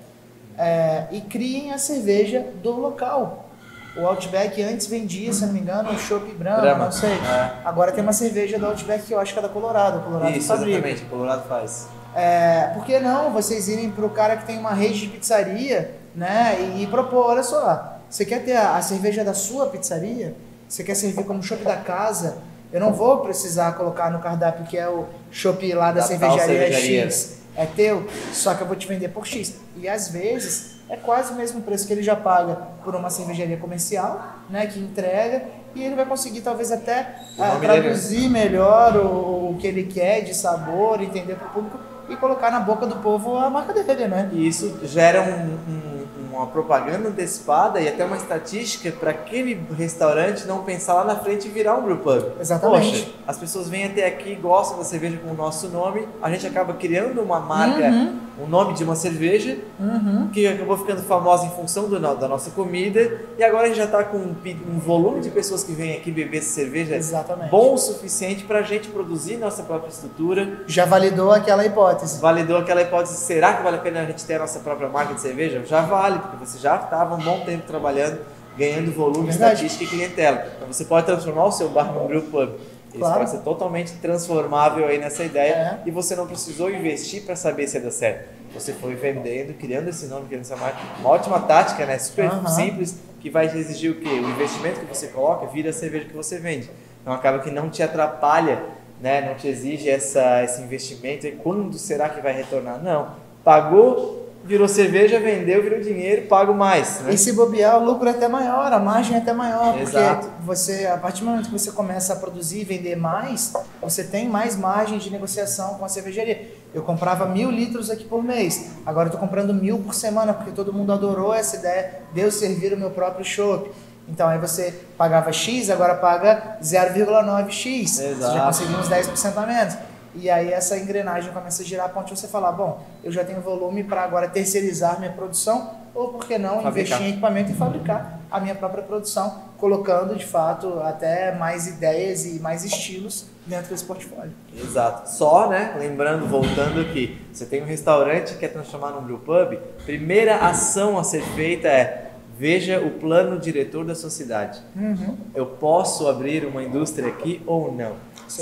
é, 0.58 1.06
e 1.12 1.22
criem 1.22 1.72
a 1.72 1.78
cerveja 1.78 2.46
do 2.62 2.72
local. 2.72 3.48
O 3.96 4.06
Outback 4.06 4.60
antes 4.62 4.86
vendia, 4.86 5.32
se 5.32 5.46
não 5.46 5.54
me 5.54 5.60
engano, 5.60 5.92
o 5.92 5.98
Chopp 5.98 6.30
Brahma, 6.34 6.84
não 6.84 6.92
sei. 6.92 7.10
é. 7.10 7.52
Agora 7.64 7.90
tem 7.90 8.02
uma 8.04 8.12
cerveja 8.12 8.58
do 8.58 8.66
Outback 8.66 9.06
que 9.06 9.14
eu 9.14 9.18
acho 9.18 9.32
que 9.32 9.38
é 9.38 9.42
da 9.42 9.48
Colorado. 9.48 10.04
Colorado 10.04 10.36
Isso, 10.36 10.48
fabrica. 10.48 10.72
exatamente, 10.72 11.04
o 11.04 11.06
Colorado 11.06 11.48
faz. 11.48 11.88
É, 12.14 12.70
por 12.74 12.84
que 12.84 13.00
não 13.00 13.32
vocês 13.32 13.66
irem 13.66 13.90
pro 13.90 14.10
cara 14.10 14.36
que 14.36 14.44
tem 14.44 14.58
uma 14.58 14.74
rede 14.74 15.00
de 15.00 15.08
pizzaria, 15.08 16.03
né? 16.14 16.74
E, 16.78 16.86
propor, 16.86 17.26
olha 17.30 17.42
só, 17.42 17.98
você 18.08 18.24
quer 18.24 18.44
ter 18.44 18.56
a, 18.56 18.76
a 18.76 18.82
cerveja 18.82 19.24
da 19.24 19.34
sua 19.34 19.66
pizzaria? 19.66 20.34
Você 20.68 20.82
quer 20.84 20.94
servir 20.94 21.24
como 21.24 21.42
chopp 21.42 21.62
da 21.64 21.76
casa? 21.76 22.38
Eu 22.72 22.80
não 22.80 22.92
vou 22.92 23.18
precisar 23.18 23.72
colocar 23.72 24.10
no 24.10 24.18
cardápio 24.18 24.64
que 24.66 24.76
é 24.76 24.88
o 24.88 25.06
chopp 25.30 25.72
lá 25.74 25.92
da, 25.92 26.00
Da 26.00 26.06
cervejaria, 26.06 26.44
cervejaria. 26.46 27.02
X. 27.04 27.38
É 27.56 27.66
teu, 27.66 28.04
só 28.32 28.52
que 28.54 28.62
eu 28.62 28.66
vou 28.66 28.74
te 28.74 28.86
vender 28.88 29.08
por 29.08 29.24
X. 29.26 29.54
E 29.76 29.88
às 29.88 30.08
vezes 30.08 30.74
é 30.88 30.96
quase 30.96 31.32
o 31.32 31.36
mesmo 31.36 31.60
preço 31.62 31.86
que 31.86 31.92
ele 31.92 32.02
já 32.02 32.16
paga 32.16 32.56
por 32.84 32.96
uma 32.96 33.10
cervejaria 33.10 33.56
comercial, 33.56 34.38
né? 34.50 34.66
Que 34.66 34.80
entrega, 34.80 35.44
e 35.72 35.84
ele 35.84 35.94
vai 35.94 36.04
conseguir 36.04 36.40
talvez 36.40 36.72
até 36.72 37.14
ah, 37.38 37.54
né? 37.54 37.60
traduzir 37.60 38.28
melhor 38.28 38.96
o, 38.96 39.50
o 39.50 39.56
que 39.60 39.68
ele 39.68 39.84
quer 39.84 40.22
de 40.22 40.34
sabor, 40.34 41.00
entender 41.00 41.34
para 41.36 41.46
o 41.46 41.50
público 41.50 41.78
e 42.08 42.16
colocar 42.16 42.50
na 42.50 42.58
boca 42.60 42.86
do 42.86 42.96
povo 42.96 43.36
a 43.36 43.48
marca 43.48 43.72
dele, 43.72 44.08
né? 44.08 44.28
E 44.32 44.48
isso 44.48 44.80
gera 44.84 45.22
um- 45.22 45.54
um- 45.72 46.03
uma 46.36 46.46
propaganda 46.46 47.08
antecipada 47.08 47.80
e 47.80 47.88
até 47.88 48.04
uma 48.04 48.16
estatística 48.16 48.90
para 48.92 49.10
aquele 49.10 49.60
restaurante 49.76 50.46
não 50.46 50.62
pensar 50.64 50.94
lá 50.94 51.04
na 51.04 51.16
frente 51.16 51.46
e 51.46 51.50
virar 51.50 51.76
um 51.76 51.82
brewpub. 51.82 52.32
Exatamente. 52.40 53.02
Poxa, 53.02 53.12
as 53.26 53.38
pessoas 53.38 53.68
vêm 53.68 53.84
até 53.84 54.06
aqui, 54.06 54.34
gostam 54.34 54.78
da 54.78 54.84
cerveja 54.84 55.18
com 55.24 55.30
o 55.30 55.34
nosso 55.34 55.68
nome, 55.68 56.08
a 56.22 56.30
gente 56.30 56.46
acaba 56.46 56.74
criando 56.74 57.20
uma 57.22 57.40
marca, 57.40 57.84
Uhum. 57.84 58.18
um 58.44 58.46
nome 58.48 58.74
de 58.74 58.82
uma 58.84 58.96
cerveja 58.96 59.56
Uhum. 59.78 60.28
que 60.32 60.46
acabou 60.46 60.76
ficando 60.76 61.02
famosa 61.02 61.46
em 61.46 61.50
função 61.50 61.88
do 61.88 61.94
da 62.04 62.28
nossa 62.28 62.50
comida 62.50 63.20
e 63.38 63.44
agora 63.44 63.64
a 63.64 63.66
gente 63.68 63.76
já 63.76 63.84
está 63.84 64.02
com 64.04 64.16
um, 64.18 64.34
um 64.74 64.78
volume 64.78 65.20
de 65.20 65.30
pessoas 65.30 65.62
que 65.62 65.72
vêm 65.72 65.96
aqui 65.96 66.10
beber 66.10 66.38
essa 66.38 66.50
cerveja 66.50 66.96
Exatamente. 66.96 67.50
bom 67.50 67.74
o 67.74 67.78
suficiente 67.78 68.44
para 68.44 68.58
a 68.58 68.62
gente 68.62 68.88
produzir 68.88 69.36
nossa 69.36 69.62
própria 69.62 69.88
estrutura 69.88 70.60
Já 70.66 70.84
validou 70.84 71.30
aquela 71.30 71.64
hipótese. 71.64 72.20
validou 72.20 72.56
aquela 72.58 72.82
hipótese, 72.82 73.16
será 73.16 73.54
que 73.54 73.62
vale 73.62 73.76
a 73.76 73.80
pena 73.80 74.00
a 74.00 74.04
gente 74.04 74.24
ter 74.24 74.34
a 74.34 74.38
nossa 74.40 74.58
própria 74.58 74.88
marca 74.88 75.14
de 75.14 75.20
cerveja? 75.20 75.62
Já 75.64 75.82
vale, 75.82 76.18
porque 76.24 76.44
você 76.44 76.58
já 76.58 76.76
estava 76.76 77.14
um 77.14 77.20
bom 77.22 77.40
tempo 77.40 77.66
trabalhando, 77.66 78.20
ganhando 78.56 78.92
volume, 78.92 79.28
Verdade. 79.30 79.54
estatística 79.66 79.84
e 79.84 79.86
clientela. 79.86 80.46
Então 80.56 80.66
você 80.72 80.84
pode 80.84 81.06
transformar 81.06 81.44
o 81.46 81.52
seu 81.52 81.68
bar 81.68 81.92
num 81.92 82.06
brew 82.06 82.22
pub. 82.22 82.50
Isso 82.90 82.98
Claro. 83.00 83.18
pode 83.18 83.30
ser 83.30 83.38
totalmente 83.38 83.92
transformável 83.94 84.86
aí 84.86 84.98
nessa 84.98 85.24
ideia 85.24 85.52
É. 85.54 85.78
e 85.84 85.90
você 85.90 86.14
não 86.14 86.26
precisou 86.28 86.70
investir 86.70 87.22
para 87.24 87.34
saber 87.34 87.66
se 87.66 87.76
ia 87.76 87.82
dar 87.82 87.90
certo. 87.90 88.28
Você 88.54 88.72
foi 88.72 88.94
vendendo, 88.94 89.52
criando 89.54 89.88
esse 89.88 90.06
nome, 90.06 90.26
criando 90.26 90.42
essa 90.42 90.54
marca. 90.56 90.78
Uma 91.00 91.10
ótima 91.10 91.40
tática, 91.40 91.84
né? 91.86 91.98
Super 91.98 92.26
Aham. 92.26 92.46
simples, 92.46 92.96
que 93.20 93.28
vai 93.28 93.48
te 93.48 93.56
exigir 93.58 93.90
o 93.90 93.96
quê? 93.96 94.08
O 94.08 94.28
investimento 94.30 94.78
que 94.78 94.86
você 94.86 95.08
coloca 95.08 95.46
vira 95.46 95.70
a 95.70 95.72
cerveja 95.72 96.04
que 96.04 96.14
você 96.14 96.38
vende. 96.38 96.70
Então 97.02 97.12
acaba 97.12 97.40
que 97.40 97.50
não 97.50 97.68
te 97.68 97.82
atrapalha, 97.82 98.62
né? 99.00 99.22
Não 99.28 99.34
te 99.34 99.48
exige 99.48 99.90
essa, 99.90 100.44
esse 100.44 100.62
investimento. 100.62 101.26
E 101.26 101.32
quando 101.32 101.76
será 101.76 102.08
que 102.08 102.20
vai 102.20 102.32
retornar? 102.32 102.80
Não. 102.80 103.08
Pagou, 103.42 104.23
virou 104.44 104.68
cerveja, 104.68 105.18
vendeu, 105.18 105.62
virou 105.62 105.80
dinheiro, 105.80 106.26
pago 106.26 106.54
mais. 106.54 107.00
Né? 107.00 107.14
E 107.14 107.18
se 107.18 107.32
bobear, 107.32 107.78
o 107.78 107.84
lucro 107.84 108.06
é 108.06 108.10
até 108.10 108.28
maior, 108.28 108.70
a 108.72 108.78
margem 108.78 109.16
é 109.16 109.18
até 109.18 109.32
maior, 109.32 109.80
Exato. 109.80 110.26
porque 110.26 110.42
você, 110.44 110.86
a 110.86 110.98
partir 110.98 111.20
do 111.20 111.30
momento 111.30 111.46
que 111.46 111.52
você 111.52 111.72
começa 111.72 112.12
a 112.12 112.16
produzir 112.16 112.60
e 112.60 112.64
vender 112.64 112.94
mais, 112.94 113.54
você 113.80 114.04
tem 114.04 114.28
mais 114.28 114.56
margem 114.56 114.98
de 114.98 115.10
negociação 115.10 115.74
com 115.74 115.84
a 115.84 115.88
cervejaria. 115.88 116.52
Eu 116.74 116.82
comprava 116.82 117.24
mil 117.26 117.50
litros 117.50 117.88
aqui 117.88 118.04
por 118.04 118.22
mês, 118.22 118.72
agora 118.84 119.08
eu 119.08 119.12
tô 119.12 119.18
comprando 119.18 119.54
mil 119.54 119.78
por 119.78 119.94
semana, 119.94 120.34
porque 120.34 120.50
todo 120.50 120.72
mundo 120.72 120.92
adorou 120.92 121.32
essa 121.32 121.56
ideia 121.56 122.02
de 122.12 122.20
eu 122.20 122.30
servir 122.30 122.74
o 122.74 122.76
meu 122.76 122.90
próprio 122.90 123.24
chopp. 123.24 123.70
Então 124.06 124.28
aí 124.28 124.38
você 124.38 124.82
pagava 124.98 125.32
X, 125.32 125.70
agora 125.70 125.94
paga 125.94 126.58
0,9X. 126.62 127.86
Você 127.86 128.02
já 128.02 128.10
Exato. 128.10 128.46
conseguiu 128.46 128.78
uns 128.78 128.88
10% 128.88 129.36
a 129.36 129.46
menos. 129.46 129.74
E 130.14 130.30
aí 130.30 130.52
essa 130.52 130.78
engrenagem 130.78 131.32
começa 131.32 131.62
a 131.62 131.66
girar 131.66 131.86
a 131.86 131.88
ponto 131.88 132.12
de 132.12 132.18
você 132.18 132.28
falar, 132.28 132.52
bom, 132.52 132.84
eu 133.02 133.10
já 133.10 133.24
tenho 133.24 133.40
volume 133.40 133.84
para 133.84 134.02
agora 134.02 134.28
terceirizar 134.28 134.98
minha 134.98 135.12
produção, 135.12 135.70
ou 135.94 136.08
por 136.08 136.26
que 136.26 136.38
não 136.38 136.62
Fabricar. 136.62 136.70
investir 136.70 137.06
em 137.06 137.10
equipamento 137.10 137.52
e 137.52 137.54
fabricar 137.54 138.20
a 138.30 138.40
minha 138.40 138.54
própria 138.54 138.82
produção, 138.82 139.42
colocando 139.58 140.16
de 140.16 140.26
fato 140.26 140.80
até 140.80 141.34
mais 141.36 141.68
ideias 141.68 142.26
e 142.26 142.40
mais 142.40 142.64
estilos 142.64 143.26
dentro 143.46 143.70
desse 143.70 143.84
portfólio. 143.84 144.32
Exato. 144.56 145.08
Só, 145.10 145.48
né? 145.48 145.76
Lembrando, 145.78 146.26
voltando 146.26 146.80
aqui, 146.80 147.20
você 147.32 147.46
tem 147.46 147.62
um 147.62 147.66
restaurante 147.66 148.32
que 148.32 148.40
quer 148.40 148.48
transformar 148.48 148.90
num 148.90 149.02
brew 149.02 149.18
pub, 149.18 149.56
primeira 149.84 150.36
ação 150.36 150.98
a 150.98 151.04
ser 151.04 151.22
feita 151.22 151.68
é 151.68 152.10
veja 152.36 152.80
o 152.80 152.90
plano 152.90 153.38
diretor 153.38 153.84
da 153.84 153.94
sua 153.94 154.10
cidade. 154.10 154.60
Uhum. 154.74 155.16
Eu 155.34 155.46
posso 155.46 156.08
abrir 156.08 156.44
uma 156.44 156.62
indústria 156.62 157.08
aqui 157.08 157.40
ou 157.46 157.72
não? 157.72 157.92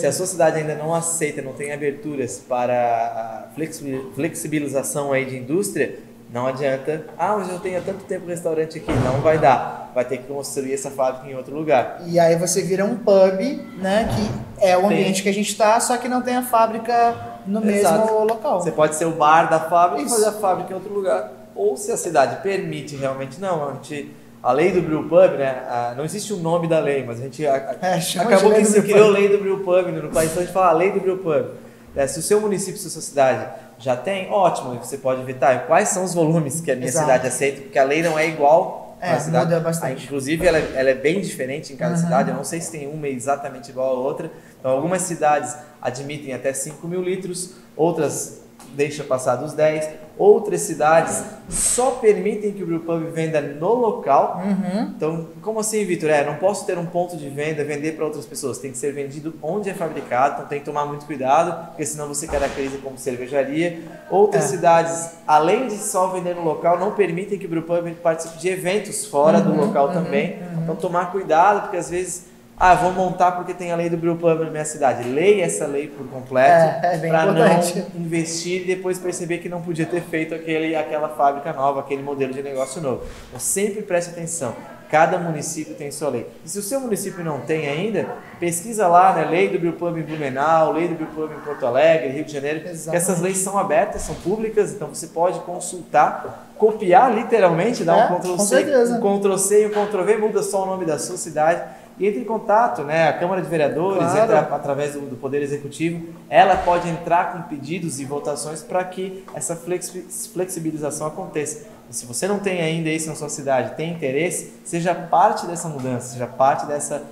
Se 0.00 0.07
a 0.07 0.12
sociedade 0.12 0.59
ainda 0.59 0.74
não 0.74 0.94
aceita, 0.94 1.42
não 1.42 1.52
tem 1.52 1.72
aberturas 1.72 2.38
para 2.48 3.46
a 3.50 3.55
flexi- 3.55 4.05
flexibilização 4.14 5.12
aí 5.12 5.24
de 5.24 5.37
indústria, 5.37 5.98
não 6.33 6.46
adianta. 6.46 7.07
Ah, 7.18 7.37
mas 7.38 7.48
eu 7.50 7.59
tenho 7.61 7.81
tanto 7.83 8.05
tempo 8.05 8.26
restaurante 8.26 8.78
aqui, 8.78 8.90
não 8.92 9.20
vai 9.20 9.38
dar. 9.38 9.90
Vai 9.94 10.05
ter 10.05 10.18
que 10.18 10.24
construir 10.24 10.72
essa 10.72 10.90
fábrica 10.90 11.28
em 11.28 11.35
outro 11.37 11.55
lugar. 11.55 12.00
E 12.07 12.18
aí 12.18 12.37
você 12.37 12.62
vira 12.62 12.85
um 12.85 12.96
pub, 12.96 13.38
né, 13.78 14.09
que 14.14 14.66
é 14.66 14.76
o 14.76 14.81
Tem. 14.81 14.87
ambiente 14.90 15.22
que 15.22 15.28
a 15.28 15.35
gente 15.35 15.50
está, 15.50 15.78
só 15.78 15.96
que 15.98 16.09
não 16.09 16.22
tem 16.22 16.37
a 16.37 16.42
fábrica 16.42 17.14
no 17.46 17.62
Exato. 17.70 18.00
mesmo 18.12 18.24
local. 18.24 18.61
Você 18.62 18.72
pode 18.72 18.94
ser 18.96 19.05
o 19.05 19.12
bar 19.12 19.50
da 19.50 19.61
fábrica 19.61 20.07
e 20.07 20.09
fazer 20.09 20.26
a 20.28 20.33
fábrica 20.33 20.72
em 20.72 20.74
outro 20.74 20.92
lugar. 20.94 21.31
Ou 21.55 21.76
se 21.76 21.92
a 21.92 21.96
cidade 21.98 22.42
permite 22.42 22.96
realmente, 22.96 23.38
não. 23.38 23.68
A, 23.68 23.74
gente, 23.74 24.11
a 24.42 24.52
lei 24.52 24.72
do 24.72 24.83
brew 24.83 25.05
pub, 25.05 25.38
né? 25.38 25.62
a- 25.68 25.94
não 25.96 26.05
existe 26.05 26.33
um 26.33 26.38
nome 26.38 26.66
da 26.66 26.81
lei, 26.81 27.05
mas 27.05 27.20
a 27.20 27.22
gente 27.24 27.46
a- 27.46 27.76
É, 27.81 27.94
acabou 28.20 28.52
que 28.52 28.64
se 28.64 28.83
criou 28.83 29.09
a 29.09 29.11
lei 29.11 29.28
do 29.28 29.38
brew 29.38 29.61
pub 29.61 29.87
no 29.88 30.11
país, 30.11 30.31
então 30.31 30.42
a 30.42 30.44
gente 30.46 30.52
fala 30.55 30.70
a 30.70 30.72
lei 30.72 30.90
do 30.90 31.00
brew 31.00 31.18
pub. 31.18 31.46
É, 31.94 32.07
se 32.07 32.18
o 32.18 32.22
seu 32.22 32.40
município, 32.40 32.81
se 32.81 32.87
a 32.88 32.90
sua 32.90 33.02
cidade 33.02 33.46
já 33.78 33.94
tem, 33.96 34.31
ótimo, 34.31 34.74
você 34.76 34.96
pode 34.98 35.22
ver, 35.24 35.35
tá, 35.35 35.59
quais 35.59 35.90
são 35.90 36.05
os 36.05 36.14
volumes 36.14 36.61
que 36.61 36.70
a 36.70 36.74
minha 36.74 36.88
Exato. 36.88 37.05
cidade 37.07 37.26
aceita, 37.28 37.61
porque 37.62 37.78
a 37.78 37.85
lei 37.85 38.02
não 38.02 38.18
é 38.18 38.26
igual 38.28 38.96
É, 39.00 39.12
na 39.12 39.20
cidade. 39.20 39.44
muda 39.46 39.61
bastante. 39.61 40.00
Ah, 40.00 40.05
Inclusive, 40.05 40.46
ela, 40.46 40.59
é- 40.59 40.72
ela 40.74 40.90
é 40.90 40.94
bem 40.94 41.20
diferente 41.20 41.72
em 41.72 41.76
cada 41.76 41.94
Uhum. 41.94 42.00
cidade, 42.00 42.31
eu 42.31 42.35
não 42.37 42.44
sei 42.44 42.61
se 42.61 42.70
tem 42.72 42.88
uma 42.88 43.09
exatamente 43.09 43.70
igual 43.70 43.94
a 43.96 43.98
outra. 43.98 44.31
Então, 44.59 44.70
algumas 44.70 45.02
cidades 45.02 45.55
admitem 45.83 46.33
até 46.33 46.52
5 46.52 46.87
mil 46.88 47.02
litros, 47.02 47.55
outras 47.76 48.40
deixam 48.74 49.05
passar 49.05 49.37
dos 49.37 49.52
10, 49.52 49.88
outras 50.22 50.61
cidades 50.61 51.22
só 51.48 51.92
permitem 51.92 52.52
que 52.52 52.62
o 52.62 52.66
brewpub 52.66 53.11
venda 53.11 53.40
no 53.40 53.74
local. 53.74 54.40
Uhum. 54.44 54.92
Então, 54.96 55.28
como 55.42 55.58
assim, 55.61 55.85
Vitor? 55.85 56.08
É, 56.11 56.24
não 56.24 56.37
posso 56.37 56.64
ter 56.64 56.78
um 56.78 56.87
ponto 56.87 57.16
de 57.16 57.28
venda, 57.28 57.64
vender 57.64 57.92
para 57.92 58.04
outras 58.04 58.24
pessoas. 58.24 58.58
Tem 58.58 58.70
que 58.70 58.78
ser 58.78 58.92
vendido 58.92 59.35
onde 59.42 59.68
é 59.68 59.74
fabricado, 59.74 60.35
então 60.37 60.46
tem 60.46 60.61
que 60.61 60.64
tomar 60.64 60.87
muito 60.87 61.04
cuidado, 61.06 61.68
porque 61.68 61.85
senão 61.85 62.06
você 62.08 62.26
caracteriza 62.26 62.78
como 62.78 62.96
cervejaria. 62.96 63.80
Outras 64.11 64.44
É. 64.44 64.48
cidades, 64.48 65.11
além 65.26 65.68
de 65.68 65.76
só 65.76 66.06
vender 66.08 66.35
no 66.35 66.42
local, 66.44 66.78
não 66.78 66.92
permitem 66.92 67.38
que 67.38 67.46
o 67.46 67.48
brewpub 67.48 67.90
participe 68.02 68.38
de 68.38 68.48
eventos 68.48 69.06
fora 69.06 69.40
do 69.40 69.50
Uhum, 69.50 69.66
local 69.66 69.88
uhum, 69.88 69.92
também. 69.94 70.37
uhum. 70.37 70.62
Então, 70.62 70.76
tomar 70.76 71.11
cuidado, 71.11 71.62
porque 71.62 71.76
às 71.76 71.90
vezes 71.90 72.26
Ah, 72.64 72.77
vou 72.77 72.92
montar 72.92 73.33
porque 73.33 73.53
tem 73.53 73.72
a 73.72 73.77
lei 73.77 73.90
do 73.90 73.96
Brewpub 73.96 74.44
na 74.44 74.51
minha 74.51 74.64
cidade. 74.64 75.09
Leia 75.09 75.44
essa 75.44 75.66
lei 75.66 75.88
por 75.88 76.07
completo 76.07 76.87
É, 76.87 76.94
é 76.94 77.09
para 77.09 77.33
não 77.33 77.61
investir 77.96 78.62
e 78.62 78.64
depois 78.66 79.01
perceber 79.01 79.38
que 79.38 79.48
não 79.48 79.61
podia 79.61 79.85
ter 79.85 80.01
feito 80.01 80.33
aquele, 80.33 80.77
aquela 80.77 81.09
fábrica 81.09 81.53
nova, 81.53 81.81
aquele 81.81 82.03
modelo 82.05 82.33
de 82.33 82.40
negócio 82.40 82.81
novo. 82.81 83.03
Então 83.29 83.40
sempre 83.40 83.83
preste 83.83 84.11
atenção. 84.11 84.55
Cada 84.88 85.18
município 85.18 85.75
tem 85.75 85.90
sua 85.90 86.11
lei. 86.11 86.29
E 86.44 86.48
se 86.48 86.59
o 86.59 86.62
seu 86.62 86.79
município 86.79 87.25
não 87.25 87.40
tem 87.40 87.66
ainda, 87.66 88.07
pesquisa 88.38 88.87
lá, 88.87 89.12
né? 89.14 89.25
Lei 89.25 89.48
do 89.48 89.59
Brewpub 89.59 89.98
em 89.98 90.03
Blumenau, 90.03 90.70
Lei 90.70 90.87
do 90.87 90.94
Brewpub 90.94 91.33
em 91.35 91.40
Porto 91.40 91.66
Alegre, 91.66 92.11
Rio 92.11 92.25
de 92.25 92.33
Janeiro. 92.33 92.61
essas 92.92 93.18
leis 93.20 93.38
são 93.38 93.59
abertas, 93.59 94.03
são 94.03 94.14
públicas, 94.16 94.70
então 94.70 94.88
você 94.88 95.07
pode 95.09 95.40
consultar, 95.40 96.46
copiar 96.59 97.12
literalmente, 97.12 97.83
dar 97.85 97.98
É, 97.98 98.12
um 98.12 98.16
Ctrl 98.18 98.37
com 98.37 98.38
C, 98.44 98.57
certeza. 98.57 99.01
um 99.03 99.18
Ctrl 99.18 99.37
C 99.38 99.62
e 99.62 99.66
um 99.66 99.87
Ctrl 99.87 100.03
V, 100.03 100.16
muda 100.18 100.42
só 100.42 100.62
o 100.62 100.66
nome 100.66 100.85
da 100.85 100.98
sua 100.98 101.16
cidade 101.16 101.62
e 101.98 102.07
entre 102.07 102.20
em 102.20 102.24
contato, 102.24 102.83
né? 102.83 103.09
A 103.09 103.12
Câmara 103.12 103.42
de 103.42 103.48
Vereadores 103.48 103.98
Claro. 104.12 104.22
entra 104.22 104.38
através 104.40 104.94
do, 104.94 105.00
do 105.02 105.16
Poder 105.16 105.42
Executivo, 105.42 106.07
ela 106.28 106.57
pode 106.57 106.88
entrar 106.88 107.33
com 107.33 107.42
pedidos 107.42 108.00
e 108.00 108.05
votações 108.05 108.62
para 108.62 108.83
que 108.85 109.24
essa 109.35 109.55
flexi- 109.55 110.07
flexibilização 110.33 111.07
aconteça. 111.07 111.66
E 111.90 111.94
se 111.94 112.07
você 112.07 112.26
não 112.26 112.38
tem 112.38 112.61
ainda 112.62 112.88
isso 112.88 113.09
na 113.09 113.14
sua 113.14 113.28
cidade, 113.28 113.74
tem 113.76 113.92
interesse, 113.92 114.55
seja 114.64 114.94
parte 114.94 115.46
dessa 115.46 115.68
mudança, 115.68 116.12
seja 116.14 116.26
parte 116.26 116.66
dessa 116.66 117.02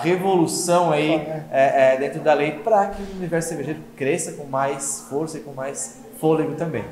revolução 0.00 0.92
aí 0.92 1.14
é, 1.50 1.94
é, 1.94 1.96
dentro 1.98 2.20
da 2.20 2.32
lei 2.34 2.52
para 2.52 2.86
que 2.86 3.02
o 3.02 3.16
universo 3.16 3.48
cervejeiro 3.48 3.80
cresça 3.96 4.32
com 4.32 4.44
mais 4.44 5.04
força 5.10 5.38
e 5.38 5.40
com 5.40 5.52
mais 5.52 5.98
fôlego 6.20 6.54
também. 6.54 6.84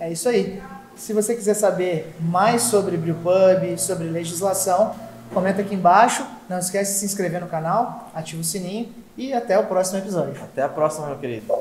É 0.00 0.10
isso 0.10 0.28
aí. 0.28 0.60
Se 0.96 1.12
você 1.12 1.34
quiser 1.34 1.54
saber 1.54 2.12
mais 2.20 2.62
sobre 2.62 2.96
Brewpub, 2.96 3.78
sobre 3.78 4.08
legislação, 4.08 4.94
comenta 5.32 5.60
aqui 5.62 5.74
embaixo. 5.74 6.26
Não 6.48 6.58
esquece 6.58 6.94
de 6.94 6.98
se 7.00 7.04
inscrever 7.04 7.40
no 7.40 7.48
canal, 7.48 8.10
ativa 8.14 8.40
o 8.40 8.44
sininho 8.44 8.88
e 9.16 9.34
até 9.34 9.58
o 9.58 9.66
próximo 9.66 9.98
episódio. 9.98 10.34
Até 10.42 10.62
a 10.62 10.68
próxima, 10.68 11.06
meu 11.08 11.18
querido. 11.18 11.52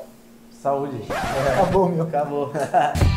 Saúde. 0.62 1.02
Acabou, 1.54 1.90
meu. 1.90 2.04
Acabou. 2.04 2.52